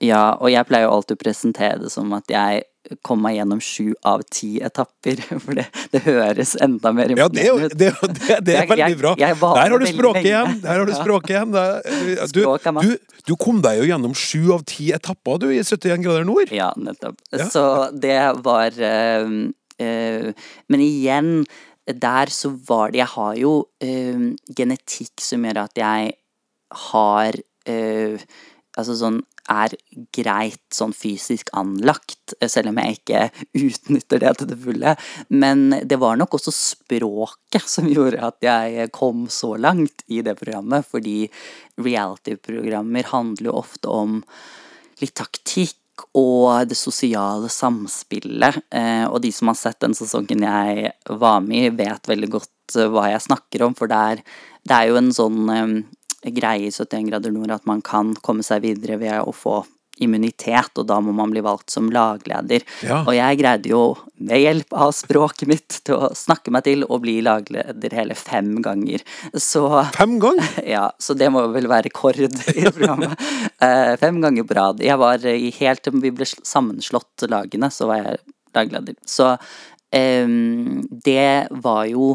[0.00, 2.62] Ja, og jeg pleier jo alltid å presentere det som at jeg
[3.04, 5.20] kom meg gjennom sju av ti etapper.
[5.44, 7.74] For det, det høres enda mer det er, imponerende ut.
[7.74, 9.12] Ja, det, er jo- det, det er veldig jeg- bra.
[9.20, 10.56] jeg Der har du språket igjen!
[10.64, 11.52] Der har du språket igjen.
[12.32, 12.88] Du, er makt.
[12.88, 16.52] du, du kom deg jo gjennom sju av ti etapper du i 71 grader nord.
[16.56, 17.20] Ja, nettopp.
[17.36, 17.48] Ja.
[17.52, 17.64] Så
[18.00, 19.28] det var eh, eh,
[19.80, 21.44] Men igjen,
[21.86, 26.14] der så var det Jeg har jo eh, genetikk som gjør at jeg
[26.90, 28.30] har eh,
[28.78, 29.18] Altså sånn
[29.50, 29.72] er
[30.14, 33.22] greit sånn fysisk anlagt, eh, selv om jeg ikke
[33.66, 34.92] utnytter det til det fulle.
[35.34, 40.36] Men det var nok også språket som gjorde at jeg kom så langt i det
[40.38, 41.24] programmet, fordi
[41.82, 44.20] reality-programmer handler jo ofte om
[45.02, 45.79] litt taktikk
[46.16, 48.60] og det sosiale samspillet.
[48.70, 52.78] Eh, og de som har sett den sesongen jeg var med i, vet veldig godt
[52.78, 54.22] eh, hva jeg snakker om, for det er,
[54.66, 58.44] det er jo en sånn eh, greie i 71 grader nord at man kan komme
[58.46, 59.62] seg videre ved å få
[60.00, 62.64] immunitet, og da må man bli valgt som lagleder.
[62.86, 63.02] Ja.
[63.04, 63.82] Og jeg greide jo,
[64.20, 68.56] med hjelp av språket mitt, til å snakke meg til å bli lagleder hele fem
[68.64, 69.04] ganger.
[69.34, 70.60] Så Fem ganger!
[70.76, 73.16] ja, så det må vel være rekord i programmet.
[73.60, 74.78] Eh, fem ganger på rad.
[74.80, 78.20] Jeg var i helt til vi ble sammenslått lagene, så var jeg
[78.56, 78.96] lagleder.
[79.04, 82.14] Så um, det var jo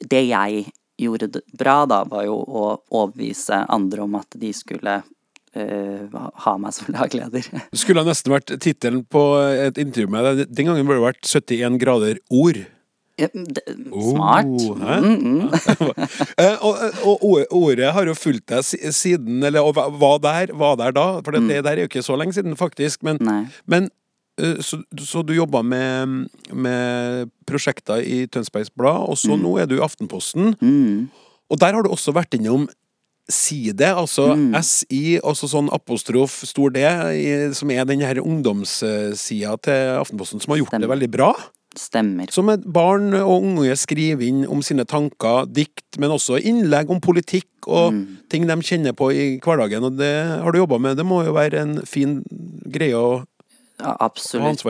[0.00, 0.64] Det jeg
[1.00, 5.00] gjorde bra, da, var jo å overbevise andre om at de skulle
[5.56, 7.46] eh, ha meg som lagleder.
[7.70, 9.24] Det skulle nesten vært tittelen på
[9.68, 10.44] et intervju med deg.
[10.50, 12.62] Den gangen burde det vært 71 grader ord.
[13.20, 14.46] Smart.
[14.46, 14.76] Oh.
[14.80, 15.48] Mm, mm.
[16.64, 18.64] og, og, og ordet har jo fulgt deg
[18.96, 21.06] siden, eller og var der, var der da.
[21.24, 23.02] For det, det der er jo ikke så lenge siden, faktisk.
[23.04, 23.20] Men,
[23.68, 23.90] men
[24.40, 29.68] eh, så, så du jobba med, med prosjekter i Tønsbergs Blad, og så nå er
[29.68, 30.54] du i Aftenposten.
[30.60, 31.10] Mm.
[31.50, 32.68] Og der har du også vært innom
[33.30, 34.54] Side, altså Mm.
[34.62, 36.82] SI, altså sånn apostrof stor D,
[37.54, 41.32] som er den her ungdomssida til Aftenposten, som har gjort det veldig bra.
[41.78, 42.26] Stemmer.
[42.34, 47.46] Som barn og unge skriver inn om sine tanker, dikt, men også innlegg om politikk
[47.68, 48.16] og Mm.
[48.28, 49.84] ting de kjenner på i hverdagen.
[49.84, 50.96] Og det har du jobba med.
[50.96, 52.24] Det må jo være en fin
[52.68, 53.24] greie å
[53.82, 54.60] Ja, absolutt.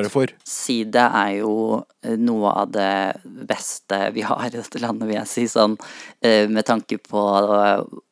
[0.44, 5.27] Side er jo eh, noe av det beste vi har i dette landet, vil jeg
[5.27, 5.44] si.
[5.49, 5.77] Sånn
[6.23, 7.25] eh, med tanke på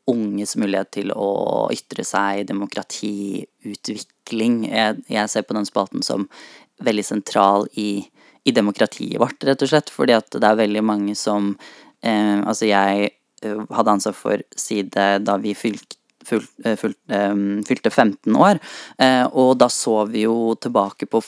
[0.09, 4.55] unges mulighet til å ytre seg, demokratiutvikling.
[4.71, 6.21] Jeg, jeg ser på den spalten som
[6.85, 8.11] veldig sentral i,
[8.47, 9.91] i demokratiet vårt, rett og slett.
[9.93, 11.43] Fordi at det er veldig mange som
[12.01, 13.11] eh, Altså, jeg
[13.43, 15.98] eh, hadde ansvar for Side da vi fylte
[16.29, 16.77] fylt, eh,
[17.67, 18.61] fylte 15 år.
[18.99, 21.23] Eh, og da så vi jo tilbake på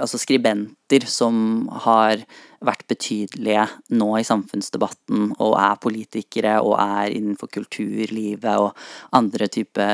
[0.00, 2.22] altså skribenter som har
[2.64, 8.72] vært betydelige nå i samfunnsdebatten, og er politikere og er innenfor kulturlivet og
[9.12, 9.88] andre type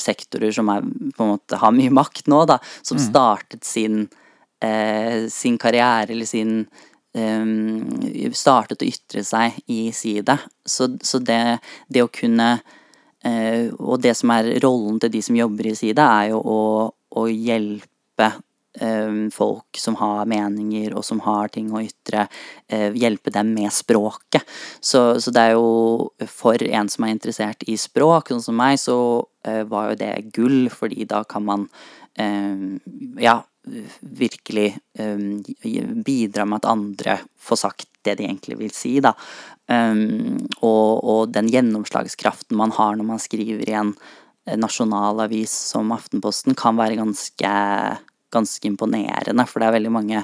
[0.00, 4.06] sektorer som er, på en måte har mye makt nå, da, som startet sin,
[4.64, 6.64] eh, sin karriere eller sin
[7.14, 10.34] startet å ytre seg i side.
[10.66, 12.56] Så, så det, det å kunne
[13.24, 16.58] og det som er rollen til de som jobber i Sida, er jo å,
[16.92, 18.28] å hjelpe
[18.80, 22.26] eh, folk som har meninger og som har ting å ytre,
[22.68, 24.42] eh, hjelpe dem med språket.
[24.80, 28.78] Så, så det er jo for en som er interessert i språk, sånn som meg,
[28.82, 28.98] så
[29.46, 31.68] eh, var jo det gull, fordi da kan man
[32.18, 32.78] eh,
[33.22, 33.40] ja,
[34.00, 39.14] virkelig eh, bidra med at andre får sagt det de egentlig vil si, da.
[39.68, 43.94] Um, og, og den gjennomslagskraften man har når man skriver i en
[44.44, 47.52] nasjonalavis nasjonal avis som Aftenposten, kan være ganske,
[48.32, 49.46] ganske imponerende.
[49.48, 50.22] For det er veldig mange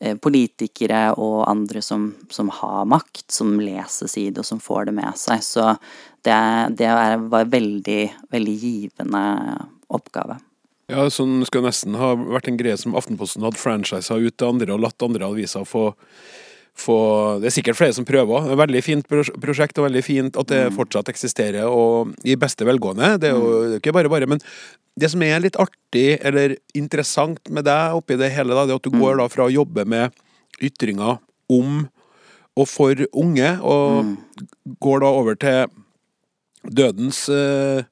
[0.00, 4.96] eh, politikere og andre som, som har makt, som leser side, og som får det
[5.00, 5.40] med seg.
[5.42, 5.70] Så
[6.24, 6.36] det,
[6.76, 8.02] det var en veldig,
[8.34, 9.24] veldig givende
[9.88, 10.38] oppgave.
[10.92, 14.74] Ja, sånn skulle nesten ha vært en greie som Aftenposten hadde franchisa ut til andre
[14.74, 15.94] og latt andre aviser få
[16.74, 16.98] få,
[17.42, 18.48] det er sikkert flere som prøver.
[18.48, 22.66] Det er Veldig fint prosjekt, og veldig fint at det fortsatt eksisterer, og i beste
[22.66, 23.14] velgående.
[23.22, 24.28] Det er jo ikke bare bare.
[24.30, 24.42] Men
[24.98, 28.82] det som er litt artig, eller interessant med deg oppi det hele, da, det er
[28.82, 30.14] at du går da fra å jobbe med
[30.62, 31.18] ytringer
[31.52, 31.84] om
[32.54, 34.14] og for unge, og
[34.82, 35.64] går da over til
[36.70, 37.82] dødens uh,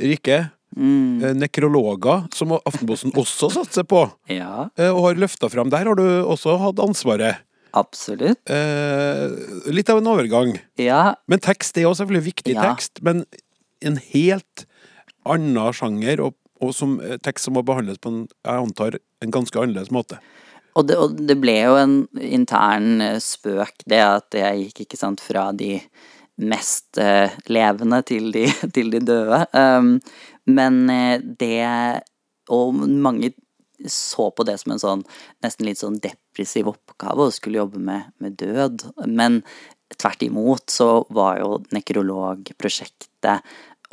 [0.00, 0.42] rike.
[0.74, 1.38] Mm.
[1.38, 5.70] Nekrologer, som Aftenposten også satser på, Ja, eh, og har løfta fram.
[5.70, 7.44] Der har du også hatt ansvaret.
[7.74, 8.40] Absolutt.
[8.50, 10.54] Eh, litt av en overgang.
[10.80, 12.70] Ja, Men tekst er jo selvfølgelig viktig Ja.
[12.70, 13.24] tekst, men
[13.84, 14.66] en helt
[15.26, 19.34] annen sjanger, og, og som eh, tekst som må behandles på en, jeg antar, en
[19.34, 20.20] ganske annerledes måte.
[20.74, 25.00] Og det, og det ble jo en intern eh, spøk, det at jeg gikk ikke
[25.00, 25.78] sant fra de
[26.42, 29.44] mest eh, levende til de, til de døde.
[29.54, 30.00] Um,
[30.50, 32.02] men eh, det
[32.52, 33.30] Og mange
[33.88, 35.02] så på det som en sånn
[35.44, 35.96] nesten litt sånn
[36.34, 38.88] depressiv oppgave og skulle jobbe med, med død.
[39.06, 39.42] Men
[39.96, 43.44] tvert imot så var jo nekrologprosjektet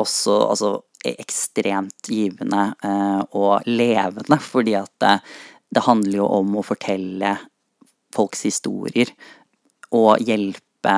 [0.02, 0.72] også altså,
[1.06, 5.16] ekstremt givende eh, og levende, fordi at det,
[5.70, 7.36] det handler jo om å fortelle
[8.16, 9.12] folks historier
[9.96, 10.96] og hjelpe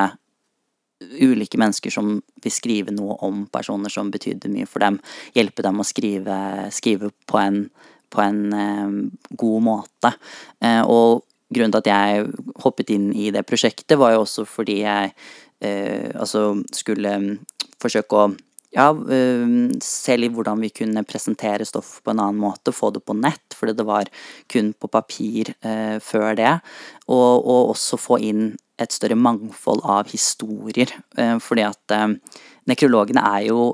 [1.20, 4.96] ulike mennesker som vil skrive noe om personer som betydde mye for dem.
[5.36, 6.36] Hjelpe dem å skrive,
[6.72, 7.66] skrive på en,
[8.08, 8.96] på en eh,
[9.44, 10.14] god måte.
[10.64, 11.24] Eh, og
[11.54, 12.26] grunnen til at jeg
[12.64, 15.12] hoppet inn i det prosjektet, var jo også fordi jeg
[15.64, 17.14] eh, altså skulle
[17.82, 18.32] forsøke å
[18.74, 19.46] ja, eh,
[19.82, 23.54] se litt hvordan vi kunne presentere stoff på en annen måte, få det på nett,
[23.54, 24.10] fordi det var
[24.50, 26.56] kun på papir eh, før det.
[27.06, 28.50] Og, og, også få inn
[28.80, 30.90] et større mangfold av historier.
[31.16, 32.08] Eh, fordi at eh,
[32.70, 33.70] nekrologene er jo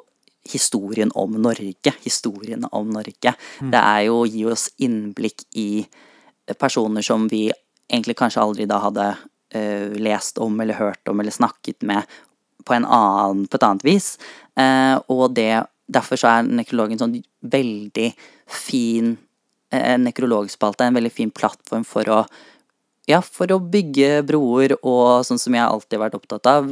[0.51, 1.95] historien om Norge.
[2.05, 3.35] Historien om Norge.
[3.61, 3.73] Mm.
[3.73, 5.71] Det er jo å gi oss innblikk i
[6.59, 7.47] personer som vi
[7.91, 12.07] egentlig kanskje aldri da hadde uh, lest om eller hørt om eller snakket med
[12.65, 14.13] på, annen, på et annet vis.
[14.59, 18.13] Uh, og det, derfor så er nekrologen sånn veldig
[18.51, 19.17] fin
[19.75, 22.23] uh, nekrologspalte, en veldig fin plattform for å
[23.09, 26.69] ja, for å bygge broer og sånn som jeg alltid har vært opptatt av,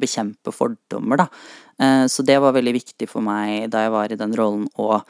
[0.00, 2.06] bekjempe fordommer, da.
[2.08, 5.02] Så det var veldig viktig for meg da jeg var i den rollen, å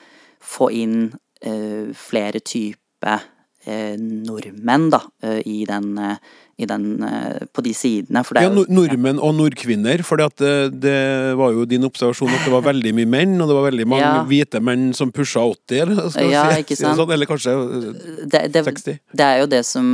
[0.43, 0.97] få inn
[2.09, 3.29] flere typer
[3.99, 5.03] nordmenn, da,
[5.45, 5.95] i den
[6.67, 8.25] den, eh, på de sidene.
[8.35, 10.03] ja, nordmenn og nordkvinner.
[10.03, 13.59] For det, det, var jo din observasjon at det var veldig mye menn, og det
[13.59, 14.25] var veldig mange ja.
[14.27, 17.55] hvite menn som pusha 80, eller, skal ja, si, si sånn, eller kanskje
[18.27, 18.99] det, det, 60.
[19.15, 19.93] Det er jo det som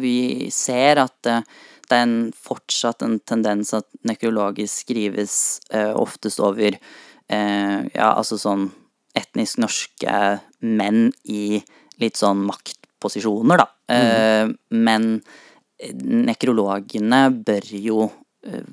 [0.00, 1.40] vi ser, at eh,
[1.88, 5.36] det er en, fortsatt en tendens at nekrologisk skrives
[5.72, 8.70] eh, oftest over eh, ja, altså sånn
[9.14, 10.20] etnisk norske
[10.64, 11.60] menn i
[12.02, 12.42] litt sånn
[13.04, 13.68] maktposisjoner, da.
[13.88, 14.56] Mm.
[14.70, 15.22] Men
[16.24, 18.10] nekrologene bør jo
[18.46, 18.64] eh,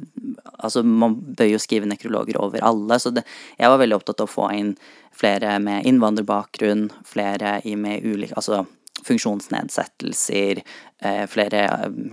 [0.62, 3.24] Altså, man bør jo skrive nekrologer over alle, så det,
[3.58, 4.76] jeg var veldig opptatt av å få inn
[5.18, 8.66] flere med innvandrerbakgrunn, flere med ulike Altså
[9.08, 10.62] funksjonsnedsettelser,
[11.02, 11.64] eh, flere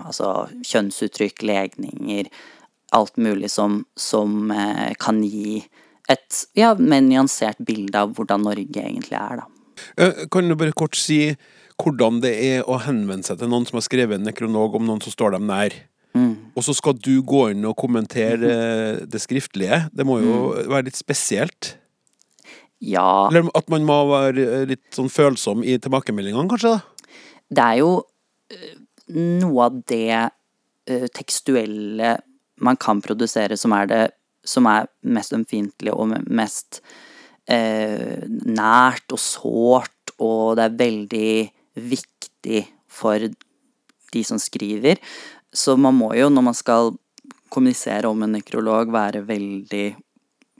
[0.01, 2.31] altså kjønnsuttrykk, legninger
[2.97, 4.49] Alt mulig som, som
[4.97, 5.59] kan gi
[6.09, 10.25] et ja, mer nyansert bilde av hvordan Norge egentlig er, da.
[10.33, 11.37] Kan du bare kort si
[11.79, 15.03] hvordan det er å henvende seg til noen som har skrevet en nekronog om noen
[15.05, 15.75] som står dem nær.
[16.17, 16.33] Mm.
[16.57, 19.05] Og så skal du gå inn og kommentere mm.
[19.13, 19.85] det skriftlige.
[19.95, 20.71] Det må jo mm.
[20.73, 21.77] være litt spesielt?
[22.79, 26.77] Ja Eller at man må være litt sånn følsom i tilbakemeldingene, kanskje?
[26.77, 27.15] da?
[27.49, 27.93] Det er jo
[28.53, 28.75] eh,
[29.17, 32.13] noe av det uh, tekstuelle
[32.63, 34.05] man kan produsere som er det
[34.49, 36.81] som er mest ømfintlig og mest
[37.51, 41.33] eh, nært og sårt, og det er veldig
[41.83, 43.29] viktig for
[44.13, 45.01] de som skriver.
[45.53, 46.93] Så man må jo, når man skal
[47.53, 49.87] kommunisere om en nekrolog, være veldig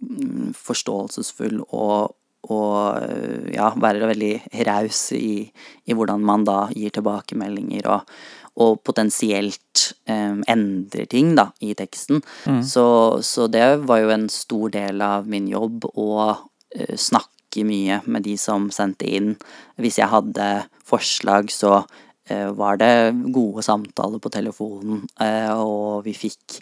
[0.01, 2.15] mm, forståelsesfull og,
[2.49, 4.33] og ja, være veldig
[4.69, 5.45] raus i,
[5.85, 8.19] i, hvordan man da gir tilbakemeldinger og,
[8.59, 12.23] og potensielt um, endrer ting da, i teksten.
[12.49, 12.63] Mm.
[12.67, 12.87] Så,
[13.27, 18.01] så, det var jo en stor del av min jobb å uh, snakke snakke mye
[18.07, 19.37] med de som sendte inn.
[19.79, 26.15] Hvis jeg hadde forslag, så uh, var det gode samtaler på telefonen, uh, og vi
[26.15, 26.61] fikk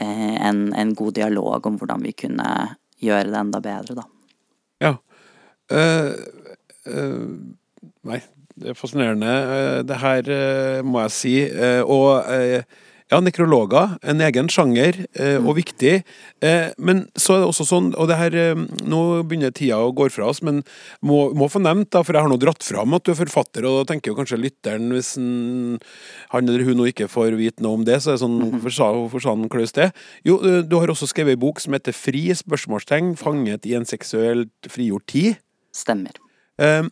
[0.00, 4.06] uh, en, en, god dialog om hvordan vi kunne gjøre det enda bedre, da.
[4.80, 4.96] Ja.
[8.04, 8.20] nei,
[8.54, 11.32] det er fascinerende, det her må jeg si.
[11.82, 12.22] og
[13.12, 13.92] ja, nekrologer.
[14.02, 15.58] En egen sjanger, eh, og mm.
[15.60, 15.92] viktig.
[16.42, 19.92] Eh, men så er det også sånn, og det her eh, Nå begynner tida å
[19.94, 20.62] gå fra oss, men
[21.06, 23.66] må, må få nevnt, da, for jeg har nå dratt fram at du er forfatter,
[23.66, 25.78] og da tenker jo kanskje lytteren, hvis han,
[26.34, 28.60] han eller hun nå ikke får vite noe om det, så er det sånn mhm.
[28.66, 29.90] Hvorfor sa, han Klaus det?
[30.26, 32.26] Jo, eh, du har også skrevet ei bok som heter Fri?
[32.36, 35.38] spørsmålstegn, Fanget i en seksuelt frigjort tid.
[35.76, 36.18] Stemmer.
[36.58, 36.82] Eh,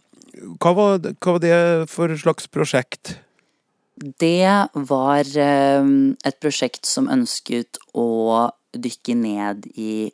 [0.62, 1.58] hva, var, hva var det
[1.90, 3.16] for slags prosjekt?
[3.96, 10.10] Det var ehm, et prosjekt som ønsket å dykke ned i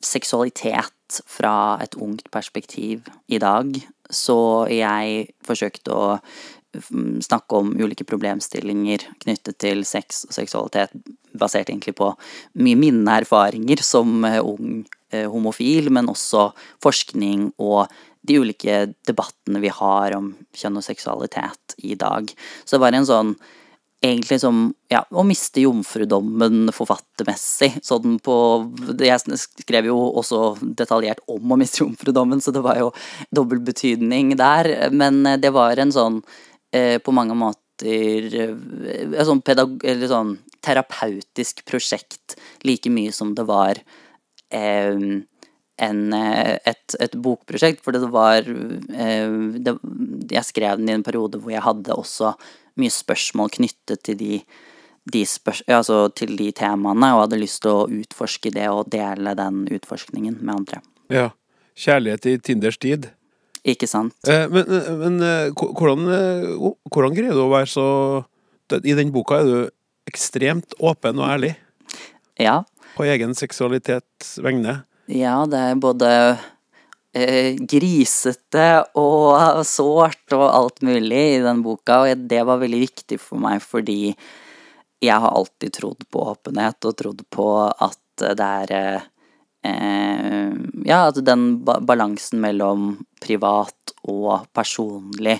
[0.00, 3.74] seksualitet fra et ungt perspektiv i dag.
[4.08, 4.38] Så
[4.72, 10.94] jeg forsøkte å mm, snakke om ulike problemstillinger knyttet til sex og seksualitet,
[11.38, 12.14] basert egentlig på
[12.64, 16.48] mye mine erfaringer som eh, ung eh, homofil, men også
[16.84, 17.92] forskning og
[18.26, 22.30] de ulike debattene vi har om kjønn og seksualitet i dag.
[22.64, 23.36] Så det var en sånn
[24.04, 27.72] egentlig som ja, å miste jomfrudommen forfattermessig.
[27.82, 28.34] Sånn på
[29.02, 32.92] Jeg skrev jo også detaljert om å miste jomfrudommen, så det var jo
[33.34, 34.90] dobbel betydning der.
[34.94, 36.20] Men det var en sånn
[36.72, 42.34] eh, på mange måter en sånn, eller sånn terapeutisk prosjekt
[42.66, 43.78] like mye som det var
[44.50, 44.98] eh,
[45.78, 47.82] en, eh, et, et, bokprosjekt.
[47.84, 49.76] For det var eh, det,
[50.30, 52.34] Jeg skrev den i en periode hvor jeg hadde også
[52.78, 54.40] mye spørsmål knyttet til de,
[55.10, 59.34] de, spørs, altså til de temaene, og hadde lyst til å utforske det og dele
[59.38, 60.82] den utforskningen med andre.
[61.12, 61.30] Ja.
[61.78, 63.10] Kjærlighet i Tinders tid.
[63.68, 64.14] Ikke sant.
[64.26, 64.66] Eh, men,
[65.02, 65.20] men
[65.54, 66.06] hvordan,
[66.90, 67.86] hvordan, greier du å være så
[68.82, 69.58] I den boka er du
[70.08, 71.54] ekstremt åpen og ærlig.
[72.40, 72.62] Ja.
[72.96, 74.80] På egen seksualitets vegne.
[75.08, 76.08] Ja, det er både
[77.16, 78.66] eh, grisete
[79.00, 83.62] og sårt og alt mulig i den boka, og det var veldig viktig for meg
[83.64, 84.12] fordi
[85.00, 90.52] jeg har alltid trodd på åpenhet og trodd på at det er eh,
[90.88, 95.38] Ja, at den balansen mellom privat og personlig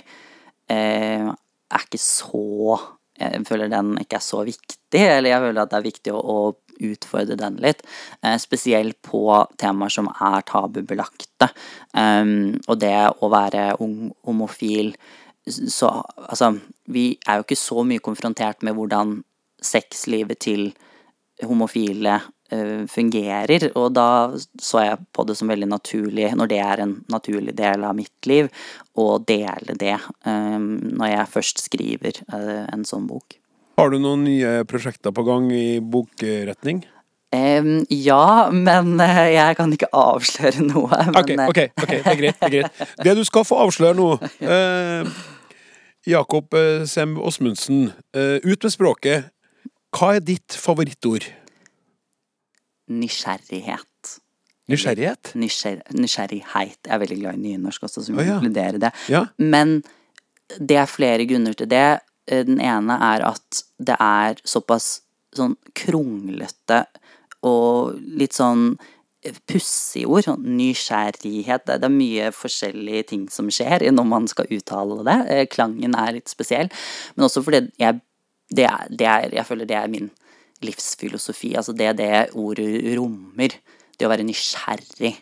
[0.71, 2.79] eh, er ikke så
[3.19, 6.23] Jeg føler den ikke er så viktig, eller jeg føler at det er viktig å,
[6.23, 7.83] å utfordre den litt.
[8.23, 9.23] Eh, spesielt på
[9.59, 11.49] temaer som er tabubelagte.
[11.93, 14.93] Um, og det å være ung homofil
[15.49, 16.51] så altså
[16.85, 19.19] Vi er jo ikke så mye konfrontert med hvordan
[19.63, 20.69] sexlivet til
[21.45, 22.19] homofile
[22.53, 26.95] uh, fungerer, og da så jeg på det som veldig naturlig, når det er en
[27.11, 28.49] naturlig del av mitt liv,
[28.99, 33.37] å dele det um, når jeg først skriver uh, en sånn bok.
[33.79, 36.81] Har du noen nye prosjekter på gang i bokretning?
[37.31, 40.97] Um, ja, men uh, jeg kan ikke avsløre noe.
[41.13, 42.39] Men, ok, ok, ok, det er greit.
[42.41, 42.81] Det er greit.
[43.05, 45.19] Det du skal få avsløre nå uh,
[46.09, 49.29] Jakob uh, Semb Åsmundsen, ut med språket.
[49.95, 51.29] Hva er ditt favorittord?
[52.91, 54.19] Nysgjerrighet.
[54.69, 55.31] Nysgjerrighet?
[55.39, 56.81] Nysgjer nysgjerrighet.
[56.83, 58.37] Jeg er veldig glad i nynorsk også, som oh, ja.
[58.41, 58.91] inkluderer det.
[59.07, 59.23] Ja.
[59.39, 59.79] Men
[60.59, 62.01] det er flere grunner til det.
[62.29, 64.99] Eh, den ene er at det er såpass
[65.35, 66.83] sånn kronglete
[67.45, 68.73] og litt sånn
[69.49, 70.25] pussige ord.
[70.27, 71.67] Sånn nysgjerrighet.
[71.67, 75.19] Det er mye forskjellige ting som skjer når man skal uttale det.
[75.33, 76.71] Eh, klangen er litt spesiell.
[77.15, 77.99] Men også fordi jeg,
[78.55, 80.11] det er, det er, jeg føler det er min
[80.65, 81.55] livsfilosofi.
[81.57, 82.69] Altså det det ordet
[82.99, 83.57] rommer.
[83.99, 85.17] Det å være nysgjerrig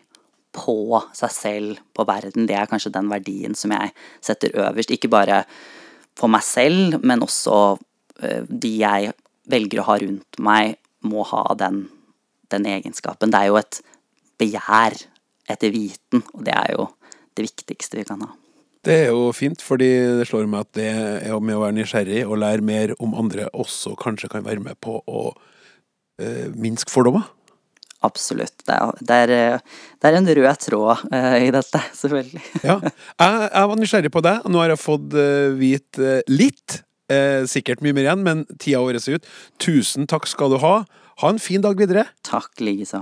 [0.54, 3.92] på seg selv, på verden, det er kanskje den verdien som jeg
[4.24, 4.94] setter øverst.
[4.94, 5.42] Ikke bare
[6.18, 9.12] for meg selv, men også uh, de jeg
[9.48, 11.86] velger å ha rundt meg, må ha den,
[12.52, 13.30] den, egenskapen.
[13.32, 13.80] Det er jo et
[14.38, 14.98] begjær
[15.48, 16.88] etter viten, og det er jo
[17.38, 18.32] det viktigste vi kan ha.
[18.84, 19.88] Det er jo fint, fordi
[20.20, 23.48] det slår meg at det er med å være nysgjerrig og lære mer om andre
[23.50, 27.26] også kanskje kan være med på å uh, minske fordommer.
[28.06, 28.54] Absolutt.
[28.66, 29.30] Det er, det, er,
[29.98, 32.42] det er, en rød tråd uh, i dette, selvfølgelig.
[32.62, 32.78] ja.
[32.82, 36.82] Jeg, jeg, var nysgjerrig på deg, og nå har jeg fått uh, vite uh, litt.
[37.48, 39.28] sikkert mye mer igjen, men tida vår er ut.
[39.64, 40.74] Tusen takk skal du ha.
[41.22, 42.04] Ha en fin dag videre.
[42.20, 43.00] Takk likeså.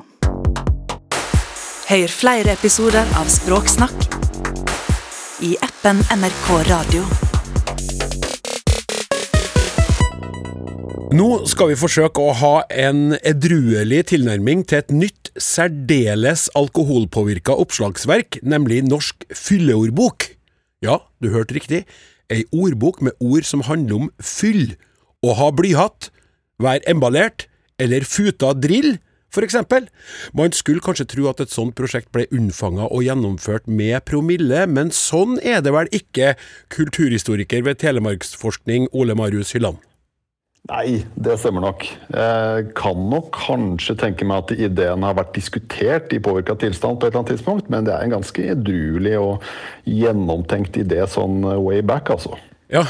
[1.90, 4.06] Hør flere episoder av Språksnakk
[5.42, 7.25] i appen NRK Radio.
[11.14, 18.40] Nå skal vi forsøke å ha en edruelig tilnærming til et nytt, særdeles alkoholpåvirka oppslagsverk,
[18.42, 20.26] nemlig Norsk fylleordbok.
[20.82, 21.84] Ja, du hørte riktig.
[22.26, 24.74] Ei ordbok med ord som handler om fyll,
[25.22, 26.10] å ha blyhatt,
[26.58, 27.46] være emballert
[27.78, 28.96] eller futa drill,
[29.30, 29.86] for eksempel.
[30.34, 34.90] Man skulle kanskje tro at et sånt prosjekt ble unnfanga og gjennomført med promille, men
[34.90, 36.34] sånn er det vel ikke,
[36.74, 39.78] kulturhistoriker ved Telemarksforskning Ole Marius Hylland?
[40.66, 41.84] Nei, det stemmer nok.
[42.10, 47.06] Jeg kan nok kanskje tenke meg at ideen har vært diskutert i påvirka tilstand på
[47.06, 49.44] et eller annet tidspunkt, men det er en ganske edruelig og
[49.86, 52.34] gjennomtenkt idé sånn way back, altså.
[52.72, 52.82] Ja,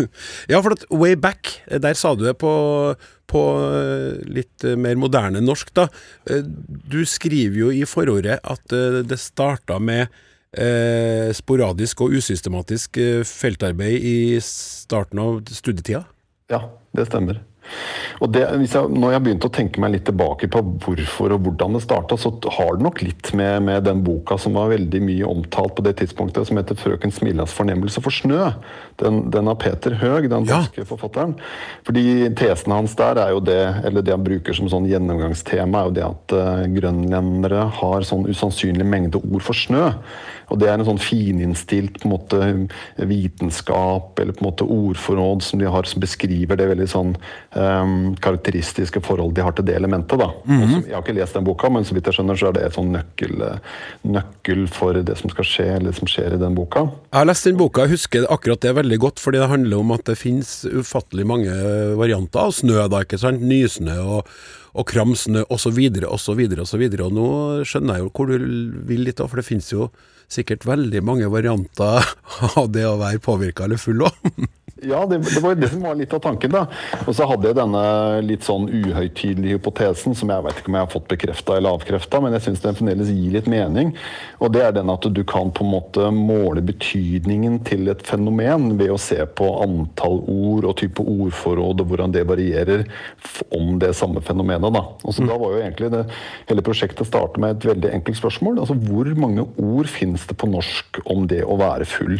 [0.52, 2.52] ja for at way back, der sa du det på,
[3.26, 3.42] på
[4.30, 5.88] litt mer moderne norsk, da.
[6.70, 8.78] Du skriver jo i forordet at
[9.10, 10.06] det starta med
[10.54, 16.04] eh, sporadisk og usystematisk feltarbeid i starten av studietida?
[16.52, 16.62] Ja,
[16.94, 17.42] det stemmer.
[18.22, 21.76] Og det, jeg, når jeg begynte å tenke meg litt tilbake på hvorfor og hvordan
[21.76, 25.28] det starta, så har det nok litt med, med, den boka som var veldig mye
[25.28, 28.52] omtalt på det tidspunktet, som heter 'Frøken Smilas fornemmelse for snø'.
[29.00, 30.62] Den, den av Peter Høeg, den ja.
[30.86, 31.34] forfatteren.
[31.86, 35.90] Fordi tesen hans der er jo det, eller det han bruker som sånn gjennomgangstema, er
[35.90, 39.90] jo det at uh, grønlendere har sånn usannsynlig mengde ord for snø.
[40.52, 42.40] Og det er en sånn fininnstilt på en måte
[43.10, 47.14] vitenskap eller på en måte ordforråd som de har som beskriver det veldig sånn
[47.56, 50.18] um, karakteristiske forholdet de har til det elementet.
[50.18, 50.30] da.
[50.44, 50.86] Mm -hmm.
[50.86, 52.74] jeg har ikke lest den boka, men så vidt jeg skjønner så er det et
[52.74, 53.60] sånn nøkkel,
[54.04, 56.80] nøkkel for det som skal skje, eller det som skjer i den boka.
[56.80, 59.90] Jeg har lest den boka, jeg husker akkurat det veldig godt, fordi det handler om
[59.90, 61.50] at det finnes ufattelig mange
[61.96, 62.88] varianter av snø.
[62.88, 63.40] da, ikke sant?
[63.40, 64.26] Nysnø og
[64.74, 65.78] og kramsnø osv.
[66.08, 66.40] osv.
[66.60, 66.82] osv.
[67.04, 67.28] Og nå
[67.66, 68.48] skjønner jeg jo hvor du
[68.88, 69.88] vil litt, for det finnes jo
[70.32, 72.04] sikkert veldig mange varianter
[72.60, 74.48] av det å være påvirka eller full òg.
[74.84, 76.52] Ja, det, det, var jo det som var litt av tanken.
[76.52, 76.64] da.
[77.06, 77.84] Og så hadde jeg denne
[78.24, 82.20] litt sånn uhøytidelige hypotesen, som jeg vet ikke om jeg har fått bekrefta eller avkrefta,
[82.20, 83.94] men jeg syns den fremdeles gir litt mening.
[84.44, 88.74] Og det er den at du kan på en måte måle betydningen til et fenomen
[88.80, 92.84] ved å se på antall ord og type ordforråd, og hvordan det varierer
[93.56, 94.74] om det samme fenomenet.
[94.74, 94.84] da.
[95.02, 95.30] Og så mm.
[95.34, 96.04] Da var jo egentlig det,
[96.50, 98.60] hele prosjektet startet med et veldig enkelt spørsmål.
[98.62, 102.18] altså Hvor mange ord finnes det på norsk om det å være full?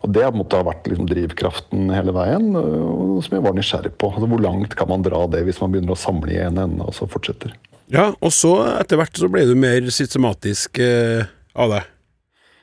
[0.00, 4.08] Og Det måtte ha vært liksom drivkraften hele veien, som jeg var nysgjerrig på.
[4.14, 6.86] Altså, hvor langt kan man dra det hvis man begynner å samle i en ende,
[6.86, 7.52] og så fortsetter?
[7.92, 11.82] Ja, og så etter hvert så ble du mer systematisk eh, av det?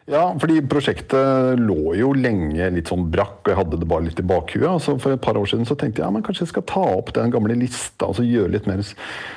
[0.08, 4.22] Ja, fordi prosjektet lå jo lenge litt sånn brakk, og jeg hadde det bare litt
[4.22, 4.70] i bakhuet.
[4.70, 6.84] Altså for et par år siden så tenkte jeg ja, men kanskje jeg skal ta
[6.94, 8.80] opp den gamle lista altså gjøre litt mer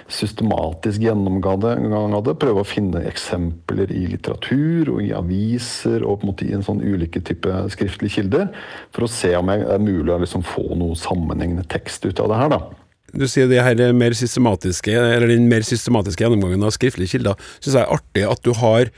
[0.06, 2.36] systematisk gjennomgang av det.
[2.38, 6.62] Prøve å finne eksempler i litteratur og i aviser og på en måte i en
[6.62, 8.46] sånn ulike type skriftlige kilder.
[8.94, 12.30] For å se om det er mulig å liksom få noe sammenhengende tekst ut av
[12.30, 12.54] det her.
[12.54, 12.62] da.
[13.10, 17.48] Du sier det her mer systematiske, eller den mer systematiske gjennomgangen av skriftlige kilder.
[17.58, 18.94] Syns jeg er artig at du har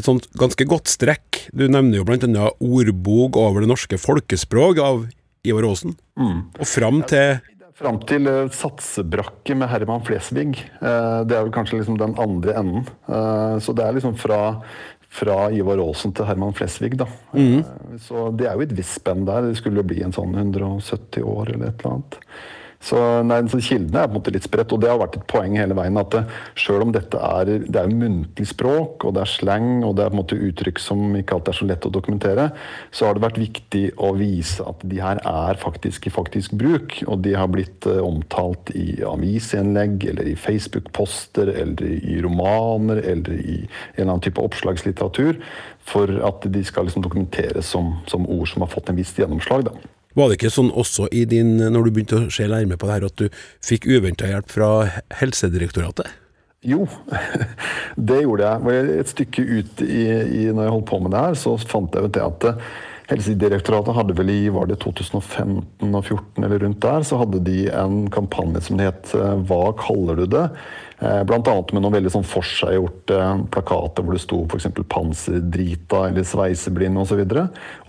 [0.00, 1.46] et sånt ganske godt strekk.
[1.56, 5.06] Du nevner jo blant annet ordbok over det norske folkespråk av
[5.46, 6.36] Ivar Aasen, mm.
[6.60, 7.40] og fram til
[7.80, 10.58] Fram til uh, Satsebrakke med Herman Flesvig.
[10.82, 12.82] Uh, det er vel kanskje liksom den andre enden.
[13.08, 14.40] Uh, så det er liksom fra,
[15.08, 17.06] fra Ivar Aasen til Herman Flesvig, da.
[17.32, 17.64] Mm.
[18.04, 19.48] så det er jo et visst spenn der.
[19.48, 22.20] Det skulle jo bli en sånn 170 år eller et eller annet.
[22.80, 22.96] Så,
[23.28, 25.52] nei, så Kildene er på en måte litt spredt, og det har vært et poeng
[25.58, 25.98] hele veien.
[26.00, 26.22] at det,
[26.56, 30.12] Selv om dette er, det er muntlig språk, og det er slang og det er
[30.12, 32.48] på en måte uttrykk som ikke alltid er så lett å dokumentere,
[32.90, 36.96] så har det vært viktig å vise at de her er faktisk i faktisk bruk.
[37.04, 43.36] Og de har blitt uh, omtalt i avisinnlegg, eller i Facebook-poster, eller i romaner, eller
[43.44, 45.36] i en eller annen type oppslagslitteratur,
[45.84, 49.68] for at de skal liksom dokumenteres som, som ord som har fått en viss gjennomslag.
[49.68, 49.99] da.
[50.18, 52.96] Var det ikke sånn også i din, når du begynte å se nærmere på det
[52.96, 54.70] her, at du fikk uventa hjelp fra
[55.20, 56.10] Helsedirektoratet?
[56.66, 56.84] Jo,
[58.10, 58.86] det gjorde jeg.
[59.00, 62.10] Et stykke ut i, i, når jeg holdt på med det her, så fant jeg
[62.10, 62.66] ut det at eh,
[63.10, 67.64] Helsedirektoratet hadde vel i var det 2015 og 2014 eller rundt der, så hadde de
[67.74, 70.44] en kampanje som het eh, Hva kaller du det?
[71.00, 71.54] Eh, Bl.a.
[71.72, 73.18] med noen veldig sånn forseggjorte
[73.54, 74.68] plakater hvor det sto f.eks.
[74.84, 77.22] 'panserdrita' eller 'sveiseblind' osv.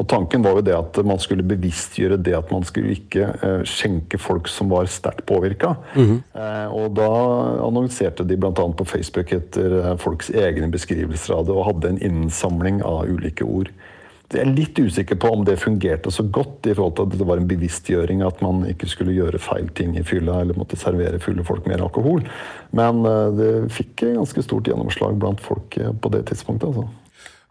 [0.07, 4.19] Tanken var jo det at man skulle bevisstgjøre det at man skulle ikke eh, skjenke
[4.21, 5.75] folk som var sterkt påvirka.
[5.95, 6.19] Mm -hmm.
[6.71, 7.11] Og da
[7.67, 8.51] annonserte de bl.a.
[8.51, 13.69] på Facebook etter folks egne beskrivelser av det, og hadde en innsamling av ulike ord.
[14.31, 17.27] Jeg er litt usikker på om det fungerte så godt i forhold til at det
[17.27, 21.19] var en bevisstgjøring at man ikke skulle gjøre feil ting i fylla eller måtte servere
[21.23, 22.23] fulle folk mer alkohol.
[22.77, 26.71] Men eh, det fikk ganske stort gjennomslag blant folk eh, på det tidspunktet.
[26.71, 26.87] altså.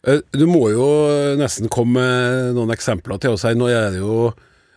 [0.08, 0.86] Eh, du må jo
[1.40, 3.58] nesten komme med noen eksempler til oss her.
[3.58, 4.30] Nå er det jo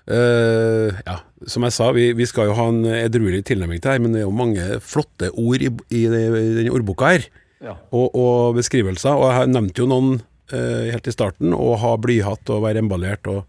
[0.04, 1.14] Uh, ja,
[1.48, 4.20] som jeg sa, vi, vi, skal jo ha en edruelig tilnærming til her, men det
[4.20, 6.26] er jo mange flotte ord i, i, i
[6.58, 7.28] denne ordboka her.
[7.64, 7.78] Ja.
[7.96, 9.16] Og, og, beskrivelser.
[9.16, 10.18] Og jeg nevnte jo noen
[10.54, 13.44] eh, helt i starten, og ha blyhatt og være emballert og,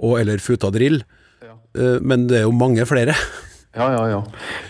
[0.00, 1.02] og eller futa drill.
[1.44, 1.56] Ja.
[1.76, 3.16] Eh, men det er jo mange flere.
[3.70, 4.18] Ja, ja, ja.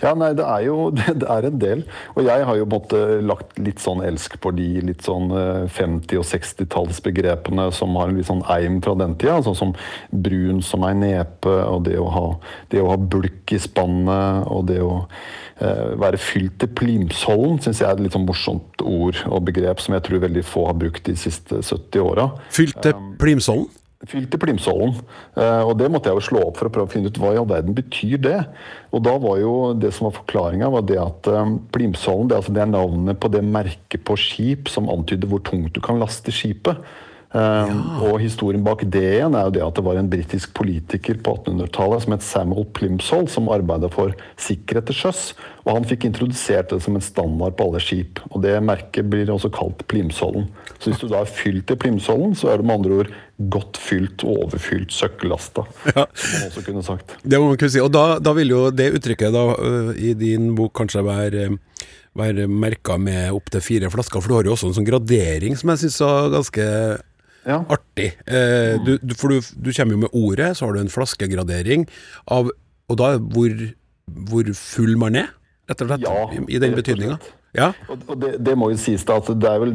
[0.03, 1.83] ja nei, det er jo det, det er en del.
[2.13, 6.27] Og jeg har jo måtte lagt litt sånn elsk på de litt sånn 50- og
[6.29, 9.39] 60-tallsbegrepene som har en litt sånn eim fra den tida.
[9.45, 9.73] Sånn som
[10.13, 12.27] brun som ei nepe, og det å ha,
[12.69, 17.81] det å ha bulk i spannet, og det å eh, være fylt til plimsollen, syns
[17.81, 20.77] jeg er et litt sånn morsomt ord og begrep som jeg tror veldig få har
[20.77, 22.29] brukt de siste 70 åra.
[22.53, 23.69] Fylt til plimsollen?
[24.09, 24.95] Fylt i Plimsollen.
[25.37, 27.35] Uh, og det måtte jeg jo slå opp for å prøve å finne ut hva
[27.35, 28.39] i all verden betyr det.
[28.95, 32.55] Og da var jo det som var forklaringa, var det at um, Plimsollen det, altså
[32.55, 36.33] det, er navnet på det merket på skip som antyder hvor tungt du kan laste
[36.33, 36.81] skipet.
[37.31, 41.15] Eh, Og historien bak det igjen er jo det at det var en britisk politiker
[41.23, 44.11] på 1800-tallet som het Samuel Plimsoll, som arbeidet for
[44.41, 45.21] sikkerhet til sjøs.
[45.63, 48.19] Og han fikk introdusert det som en standard på alle skip.
[48.33, 50.49] Og det merket blir også kalt Plimsollen.
[50.81, 53.13] Så hvis du da er fylt i Plimsollen, så er du med andre ord
[53.51, 55.63] godt fylt og overfylt søkkellasta.
[55.95, 56.05] Ja.
[56.13, 57.15] Som man også kunne sagt.
[57.23, 57.79] Det må man kunne si.
[57.83, 61.47] Og da, da vil jo det uttrykket da, øh, i din bok kanskje være,
[62.17, 65.71] være merka med opptil fire flasker, for du har jo også en sånn gradering som
[65.73, 66.67] jeg syns var ganske
[67.47, 67.59] Ja.
[67.73, 68.11] artig.
[68.29, 71.87] Eh, du, du, for du, du kommer jo med ordet, så har du en flaskegradering
[72.29, 72.51] av
[72.91, 73.53] Og da hvor,
[74.29, 75.29] hvor full man er,
[75.71, 77.17] rett og slett, Ja, i, i den betydninga.
[77.51, 77.73] Ja.
[77.91, 79.73] Og det, det må jo sies da at det er vel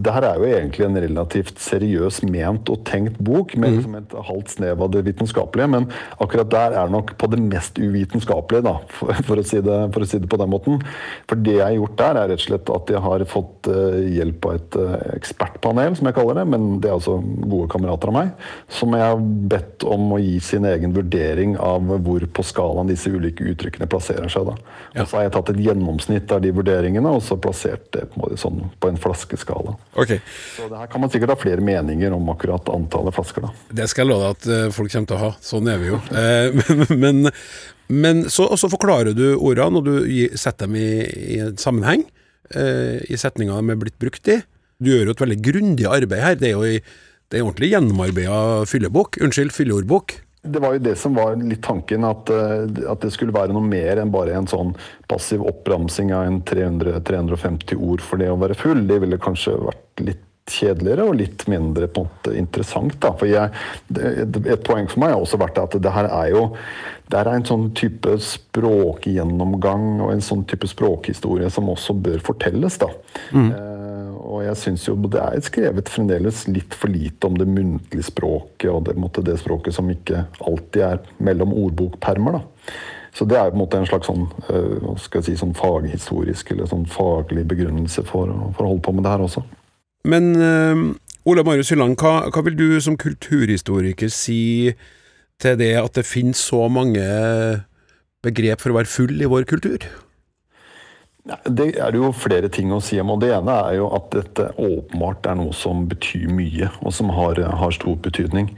[0.00, 3.96] Det her er jo egentlig en relativt seriøs ment og tenkt bok, med mm.
[3.98, 7.76] et halvt snev av det vitenskapelige, men akkurat der er det nok på det mest
[7.76, 10.80] uvitenskapelige, da, for, for, å si det, for å si det på den måten.
[11.28, 13.98] For det jeg har gjort der, er rett og slett at jeg har fått eh,
[14.16, 18.12] hjelp av et eh, ekspertpanel, som jeg kaller det, men det er altså gode kamerater
[18.12, 18.32] av meg,
[18.72, 19.20] som jeg har
[19.52, 24.32] bedt om å gi sin egen vurdering av hvor på skalaen disse ulike uttrykkene plasserer
[24.32, 24.48] seg.
[24.48, 24.56] da.
[24.96, 28.16] Og så har jeg tatt et gjennomsnitt av de vurderingene og så plassert det på
[28.16, 29.76] en, måte sånn, på en flaskeskala.
[30.00, 30.22] Okay.
[30.56, 33.44] Så det her kan man sikkert ha flere meninger om akkurat antallet flasker.
[33.46, 33.52] da.
[33.82, 35.32] Det skal jeg love deg at eh, folk kommer til å ha.
[35.44, 36.00] Sånn er vi jo.
[36.16, 36.72] Eh,
[37.04, 37.30] men men,
[37.90, 40.88] men så, forklarer du ordene, og du setter dem i,
[41.36, 42.06] i en sammenheng.
[42.54, 44.40] eh, I setninga de er blitt brukt i.
[44.80, 46.38] Du gjør jo et veldig grundig arbeid her.
[46.40, 46.78] Det er jo i,
[47.30, 49.20] det er ordentlig gjennomarbeida fyllebok.
[49.26, 50.16] Unnskyld, fylleordbok.
[50.42, 53.64] Det var jo det som var litt tanken, at, eh, at det skulle være noe
[53.66, 54.72] mer enn bare en sånn
[55.10, 58.86] passiv oppramsing av en 300-350 ord for det å være full.
[58.88, 62.96] Det ville kanskje vært litt kjedeligere og litt mindre på en måte interessant.
[63.02, 63.12] Da.
[63.18, 63.52] For jeg,
[63.92, 66.46] et poeng for meg har også vært at det her er jo
[67.10, 72.22] det her er en sånn type språkgjennomgang og en sånn type språkhistorie som også bør
[72.22, 72.78] fortelles.
[72.78, 72.90] da.
[73.34, 73.79] Eh,
[74.30, 78.70] og jeg syns jo det er skrevet fremdeles litt for lite om det muntlige språket
[78.70, 82.38] og det, måte, det språket som ikke alltid er mellom ordbokpermer.
[82.38, 82.72] da.
[83.16, 86.86] Så det er på en måte en slags sånn, eh, si, sånn faghistorisk eller sånn
[86.90, 89.42] faglig begrunnelse for, for å holde på med det her også.
[90.10, 90.84] Men eh,
[91.28, 94.72] Ola Marius Hylland, hva, hva vil du som kulturhistoriker si
[95.40, 97.02] til det at det finnes så mange
[98.24, 99.84] begrep for å være full i vår kultur?
[101.44, 103.12] Det er jo flere ting å si om.
[103.14, 107.12] og Det ene er jo at dette åpenbart er noe som betyr mye, og som
[107.14, 108.50] har, har stor betydning.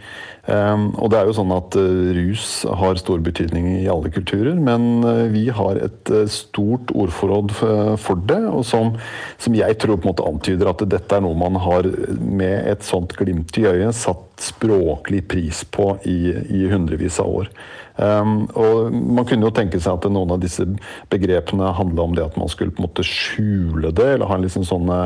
[0.42, 4.56] Um, og det er jo sånn at uh, Rus har stor betydning i alle kulturer,
[4.58, 8.96] men uh, vi har et uh, stort ordforråd for, for det, og som,
[9.38, 11.86] som jeg tror på en måte antyder at dette er noe man har
[12.18, 17.54] med et sånt glimt i øyet satt språklig pris på i, i hundrevis av år.
[17.97, 20.64] Um, og Man kunne jo tenke seg at noen av disse
[21.12, 24.47] begrepene handla om det at man skulle på en måte skjule det, eller ha en
[24.47, 24.99] liksom sånne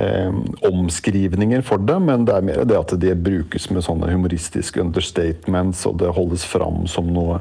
[0.00, 0.30] eh,
[0.70, 5.82] omskrivninger for det, men det er mer det at det brukes med sånne humoristiske understatements,
[5.90, 7.40] og det holdes fram som noe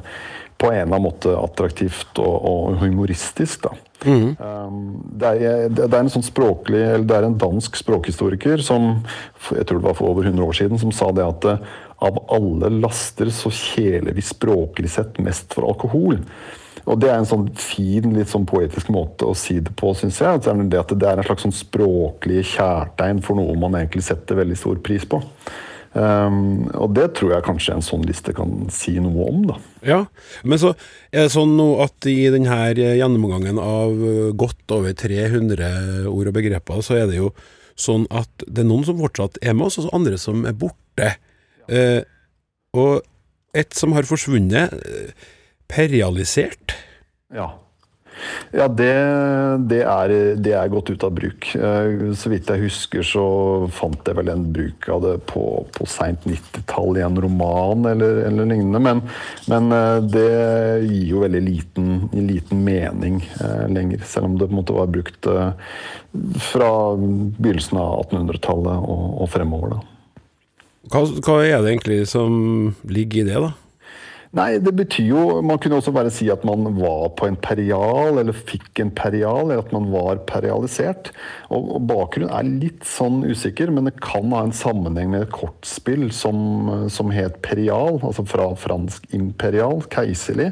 [0.60, 3.62] på en eller annen måte attraktivt og, og humoristisk.
[3.70, 3.78] da.
[4.00, 4.36] Mm.
[5.20, 8.94] det, er, det er en sånn språklig, eller det er en dansk språkhistoriker som
[9.52, 11.48] jeg tror det var for over 100 år siden, som sa det at
[12.06, 16.22] av alle laster så kjeler vi språklig sett mest for alkohol.
[16.89, 20.22] Og Det er en sånn fin, litt sånn poetisk måte å si det på, syns
[20.22, 20.39] jeg.
[20.39, 24.39] Altså, det at det er en slags sånn språklig kjærtegn for noe man egentlig setter
[24.39, 25.22] veldig stor pris på.
[25.89, 29.56] Um, og det tror jeg kanskje en sånn liste kan si noe om, da.
[29.86, 30.02] Ja,
[30.45, 30.76] men så
[31.10, 36.36] er det sånn nå at i denne gjennomgangen av eh, godt over 300 ord og
[36.38, 37.32] begreper, så er det jo
[37.80, 41.16] sånn at det er noen som fortsatt er med oss, og andre som er borte.
[41.70, 42.01] Eh,
[42.78, 43.01] og
[43.57, 45.32] et som har forsvunnet, eh,
[45.70, 46.76] perialisert.
[47.34, 47.51] Ja.
[48.51, 48.91] Ja, det,
[49.72, 50.11] det, er,
[50.43, 51.45] det er gått ut av bruk.
[51.55, 53.24] Eh, Så vidt jeg husker, så
[53.72, 58.26] fant jeg vel en bruk av det på, på seint 90-tall i en roman eller,
[58.28, 58.82] eller lignende.
[58.84, 59.03] Men,
[59.47, 60.28] men eh, det
[60.89, 61.93] gir jo veldig liten,
[62.28, 63.22] liten mening
[63.72, 64.03] lenger.
[64.03, 65.32] Selv om det på en måte var brukt
[66.49, 69.78] fra begynnelsen av 1800-tallet og, og fremover.
[69.78, 69.89] da.
[70.90, 73.52] Hva, hva er det egentlig som ligger i det, da?
[74.38, 78.20] Nei, det betyr jo Man kunne også bare si at man var på en perial,
[78.22, 81.10] eller fikk en perial, eller at man var perialisert.
[81.50, 85.34] Og, og Bakgrunnen er litt sånn usikker, men det kan ha en sammenheng med et
[85.34, 90.52] kortspill som, som het perial, altså fra fransk imperial, keiserlig.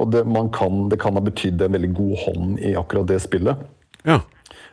[0.00, 3.20] Og det, man kan, det kan ha betydd en veldig god hånd i akkurat det
[3.20, 3.68] spillet.
[4.08, 4.22] Ja.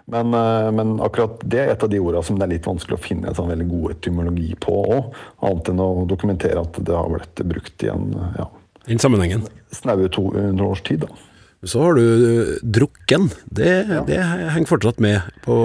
[0.07, 2.95] Men, eh, men akkurat det er et av de ordene som det er litt vanskelig
[2.95, 5.13] å finne en sånn veldig god etymologi på òg.
[5.43, 8.47] Annet enn å dokumentere at det har blitt brukt i en ja,
[8.85, 9.43] I den sammenhengen.
[9.75, 11.03] snaue 200 års tid.
[11.03, 11.11] da.
[11.67, 13.31] Så har du eh, drukken.
[13.51, 13.71] Det,
[14.07, 15.57] det henger fortsatt med på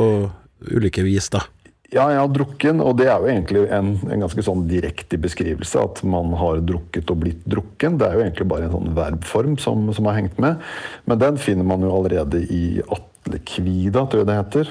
[0.72, 1.44] ulike vis, da.
[1.92, 5.76] Ja, jeg har drukken, og det er jo egentlig en, en ganske sånn direkte beskrivelse.
[5.76, 7.98] At man har drukket og blitt drukken.
[8.00, 10.62] Det er jo egentlig bare en sånn verbform som, som har hengt med.
[11.04, 12.80] Men den finner man jo allerede i
[13.22, 14.70] atlekvida, tror jeg det heter,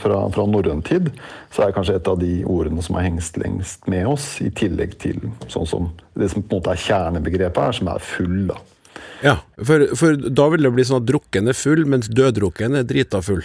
[0.00, 1.10] fra, fra norrøn tid.
[1.50, 4.50] Så er det kanskje et av de ordene som har hengst lengst med oss, i
[4.54, 8.40] tillegg til sånn som det som på en måte er kjernebegrepet her, som er full.
[8.52, 8.58] da.
[9.24, 12.88] Ja, for, for da vil det bli sånn at drukken er full, mens døddrukken er
[12.88, 13.44] drita full.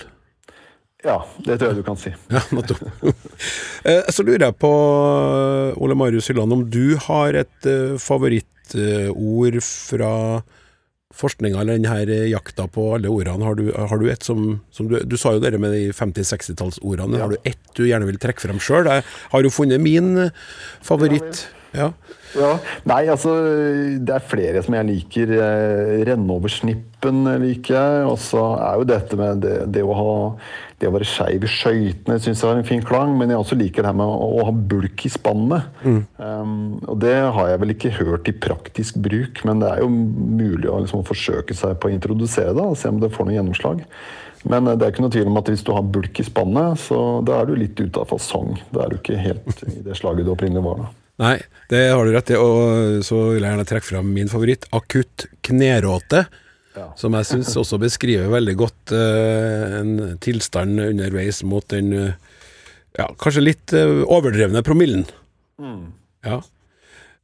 [1.01, 2.13] Ja, det tror jeg du kan si.
[2.35, 2.83] Ja, nettopp.
[3.81, 4.69] Eh, så lurer jeg på,
[5.81, 10.11] Ole Marius Hylland, om du har et uh, favorittord fra
[11.15, 13.45] forskninga eller denne jakta på alle ordene.
[13.45, 17.19] Har du, har du et som, som du, du, sa jo dere med de 50-60-tallsordene.
[17.19, 17.25] Ja.
[17.27, 18.89] Har du ett du gjerne vil trekke frem sjøl?
[18.89, 20.29] Jeg har jo funnet min
[20.85, 21.45] favoritt.
[21.71, 21.91] Ja.
[22.35, 22.51] ja.
[22.89, 23.31] Nei, altså
[24.03, 25.35] Det er flere som jeg liker.
[26.09, 28.09] Renne over snippen liker jeg.
[28.09, 30.11] Og så er jo dette med det, det å ha
[30.81, 33.57] det å være skeiv i skøytene syns jeg har en fin klang, men jeg også
[33.59, 35.67] liker det her med å, å ha bulk i spannet.
[35.85, 35.99] Mm.
[36.17, 36.55] Um,
[36.89, 40.71] og det har jeg vel ikke hørt i praktisk bruk, men det er jo mulig
[40.71, 43.83] å liksom, forsøke seg på å introdusere det og se om det får noe gjennomslag.
[44.49, 46.81] Men uh, det er ikke noe tvil om at hvis du har bulk i spannet,
[46.81, 48.57] så da er du litt ute av fasong.
[48.73, 50.85] Da er du ikke helt i det slaget du opprinnelig var.
[50.85, 51.00] da.
[51.21, 51.37] Nei,
[51.69, 52.37] det har du rett i.
[52.39, 56.25] Og så vil jeg gjerne trekke fram min favoritt, akutt kneråte.
[56.75, 56.87] Ja.
[56.99, 62.13] Som jeg syns også beskriver veldig godt uh, en tilstand underveis mot den uh,
[62.95, 65.03] ja, kanskje litt uh, overdrevne promillen.
[65.59, 65.89] Mm.
[66.23, 66.39] Ja.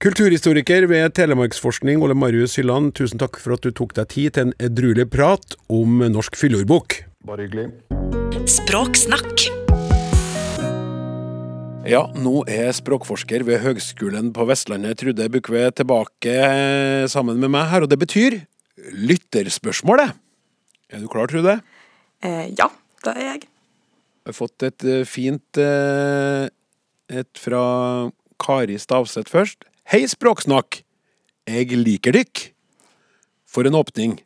[0.04, 4.50] Kulturhistoriker ved Telemarksforskning, Ole Marius Hylland, tusen takk for at du tok deg tid til
[4.50, 7.00] en edruelig prat om Norsk fyllordbok.
[7.26, 7.72] Bare hyggelig.
[8.52, 9.48] Språksnakk.
[11.88, 16.34] Ja, nå er språkforsker ved Høgskolen på Vestlandet Trude Bukve tilbake
[17.08, 18.36] sammen med meg her, og det betyr
[18.92, 20.12] lytterspørsmålet.
[20.92, 21.56] Er du klar, Trude?
[22.20, 22.68] Eh, ja,
[23.08, 23.48] det er jeg.
[23.48, 26.52] Jeg har fått et uh, fint uh,
[27.08, 27.64] et fra
[28.44, 29.64] Kari Stavseth først.
[29.88, 30.82] Hei, Språksnakk!
[31.48, 32.50] Jeg liker dykk.
[33.48, 34.20] For en åpning.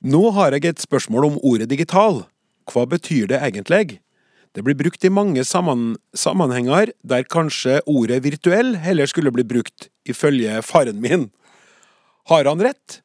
[0.00, 2.22] Nå har jeg et spørsmål om ordet digital.
[2.72, 4.00] Hva betyr det egentlig?
[4.54, 9.86] Det blir brukt i mange sammen sammenhenger der kanskje ordet virtuell heller skulle bli brukt,
[10.02, 11.28] ifølge faren min.
[12.26, 12.98] Har han rett?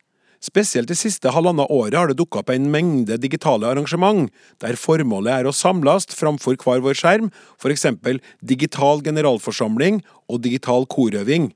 [0.46, 4.30] Spesielt det siste halvannet året har det dukka opp en mengde digitale arrangement,
[4.62, 7.32] der formålet er å samles framfor hver vår skjerm,
[7.62, 11.52] for eksempel digital generalforsamling og digital korøving.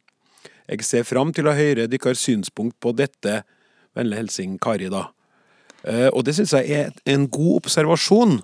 [0.70, 3.42] Jeg ser fram til å høre deres synspunkt på dette.
[3.98, 5.08] Vennlig hilsen Kari, da.
[5.84, 8.40] Eh, og det syns jeg er en god observasjon.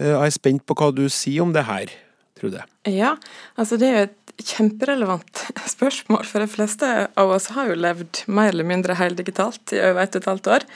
[0.00, 1.92] Eh, jeg er spent på hva du sier om det her,
[2.40, 2.64] Trude.
[2.88, 3.16] Ja,
[3.60, 5.44] altså det er jo et kjemperelevant
[5.74, 6.88] spørsmål, for de fleste
[7.20, 10.50] av oss har jo levd mer eller mindre heldigitalt i over ett og et halvt
[10.56, 10.66] år.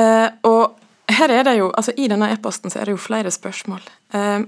[0.00, 3.30] Eh, og her er det jo, altså I denne e-posten så er det jo flere
[3.34, 3.84] spørsmål.
[4.16, 4.40] Eh,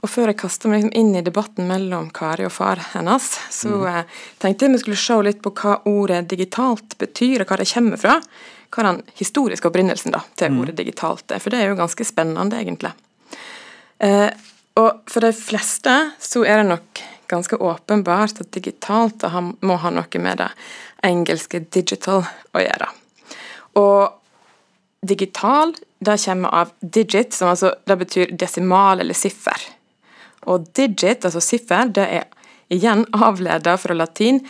[0.00, 3.82] og Før jeg kaster meg liksom inn i debatten mellom Kari og far hennes, så
[3.82, 4.14] mm.
[4.40, 8.00] tenkte jeg vi skulle se litt på hva ordet digitalt betyr, og hva det kommer
[8.00, 8.16] fra.
[8.72, 10.60] Hva den historiske opprinnelsen da, til mm.
[10.62, 11.42] ordet digitalt er.
[11.42, 12.94] For det er jo ganske spennende, egentlig.
[14.00, 14.30] Eh,
[14.80, 19.26] og for de fleste så er det nok ganske åpenbart at digitalt
[19.62, 20.48] må ha noe med det
[21.06, 22.88] engelske 'digital' å gjøre.
[23.78, 24.12] Og
[25.06, 29.60] digital det kommer av digit, som altså det betyr desimal eller siffer.
[30.48, 32.24] Og digit, altså siffer, det er
[32.72, 34.40] igjen avleda fra latin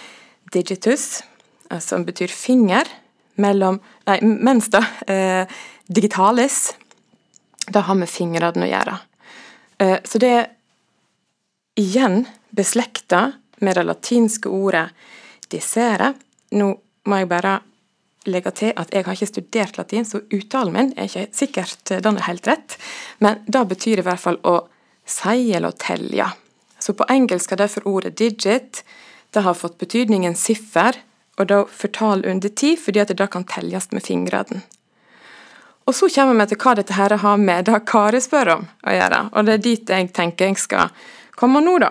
[0.53, 1.22] digitus,
[1.70, 2.86] eh, som betyr finger,
[3.34, 5.46] mellom Nei, mens da eh,
[5.86, 6.72] digitalis,
[7.68, 8.96] det har med fingrene å gjøre.
[9.81, 10.51] Eh, så det er
[11.81, 13.33] igjen beslekta
[13.64, 14.91] med det latinske ordet
[15.51, 16.12] dissere.
[16.53, 16.70] Nå
[17.09, 17.59] må jeg bare
[18.28, 22.18] legge til at jeg har ikke studert latin, så uttalen min er ikke sikkert den
[22.18, 22.76] er helt rett,
[23.18, 24.59] men det betyr i hvert fall å
[25.09, 26.28] si eller å telle.
[26.81, 28.83] Så på engelsk har derfor ordet 'digit'
[29.31, 30.97] det har fått betydningen siffer,
[31.39, 34.62] og da fortal under tid, fordi at det da kan telles med fingrene.
[35.91, 38.93] Og så kommer vi til hva dette her har med det Kari spør om å
[38.95, 40.86] gjøre, og det er dit jeg tenker jeg skal
[41.34, 41.91] komme nå, da.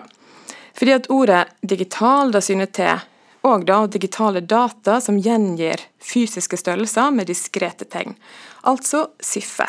[0.72, 2.96] Fordi at ordet digital da syner til
[3.44, 8.16] og da digitale data som gjengir fysiske størrelser med diskrete tegn,
[8.64, 9.68] altså siffer.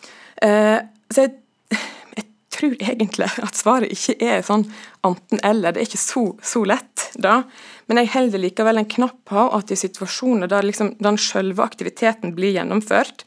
[0.48, 1.30] eh, så jeg,
[2.16, 4.72] jeg, tror egentlig at svaret ikke er sånn
[5.04, 5.72] enten-eller.
[5.72, 7.42] Det er ikke så, så lett, da.
[7.86, 12.34] Men jeg holder likevel en knapp på at i situasjoner der liksom den selve aktiviteten
[12.34, 13.24] blir gjennomført,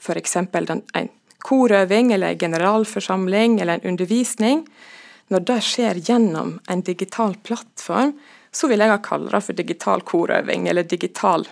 [0.00, 0.36] f.eks.
[0.36, 4.66] en korøving eller en generalforsamling eller en undervisning,
[5.28, 8.12] når det skjer gjennom en digital plattform,
[8.52, 11.46] så vil jeg ha kalt det for digital korøving eller digital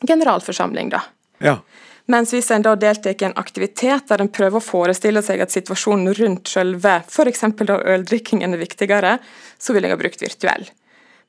[0.00, 0.92] generalforsamling.
[0.94, 1.02] da.
[1.38, 1.58] Ja.
[2.06, 5.54] Mens hvis en da deltar i en aktivitet der en prøver å forestille seg at
[5.54, 7.44] situasjonen rundt selve f.eks.
[7.64, 9.18] øldrikkingen er viktigere,
[9.58, 10.68] så vil jeg ha brukt virtuell.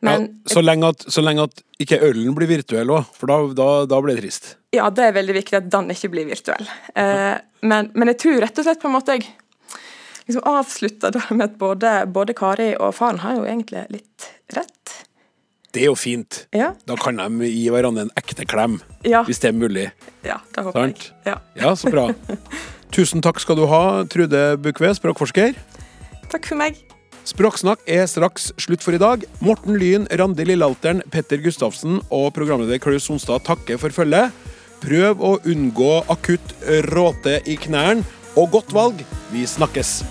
[0.04, 3.40] Men, ja, så, lenge at, så, lenge at, ikke ølen blir virtuell òg, for da,
[3.58, 4.52] da, da, blir det trist.
[4.76, 6.68] Ja, det er veldig viktig at den ikke blir virtuell.
[7.00, 7.34] Eh,
[7.66, 9.26] men, men, jeg tror rett og slett på en måte jeg
[10.28, 14.96] liksom avslutta det med at både, både, Kari og faren har jo egentlig litt rett.
[15.76, 16.46] Det er jo fint.
[16.56, 16.72] Ja.
[16.88, 19.26] Da kan de gi hverandre en ekte klem, ja.
[19.28, 19.90] hvis det er mulig.
[20.24, 21.08] Ja, det håper Sant?
[21.26, 21.34] jeg.
[21.34, 21.38] Ja.
[21.60, 22.10] ja, så bra.
[22.96, 25.58] Tusen takk skal du ha, Trude Bukve, språkforsker.
[26.32, 26.80] Takk for meg.
[27.26, 29.24] Språksnakk er straks slutt for i dag.
[29.42, 34.30] Morten Lyn, Randi Lillealteren, Petter Gustavsen og programleder Klaus Sonstad takker for følget.
[34.84, 36.54] Prøv å unngå akutt
[36.92, 38.06] råte i knærne,
[38.38, 39.02] og godt valg.
[39.32, 40.04] Vi snakkes.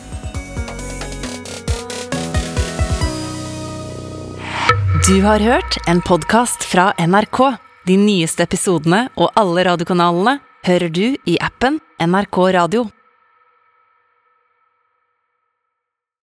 [5.07, 7.41] Du har hørt en podkast fra NRK.
[7.85, 12.87] De nyeste episodene og alle radiokanalene hører du i appen NRK Radio.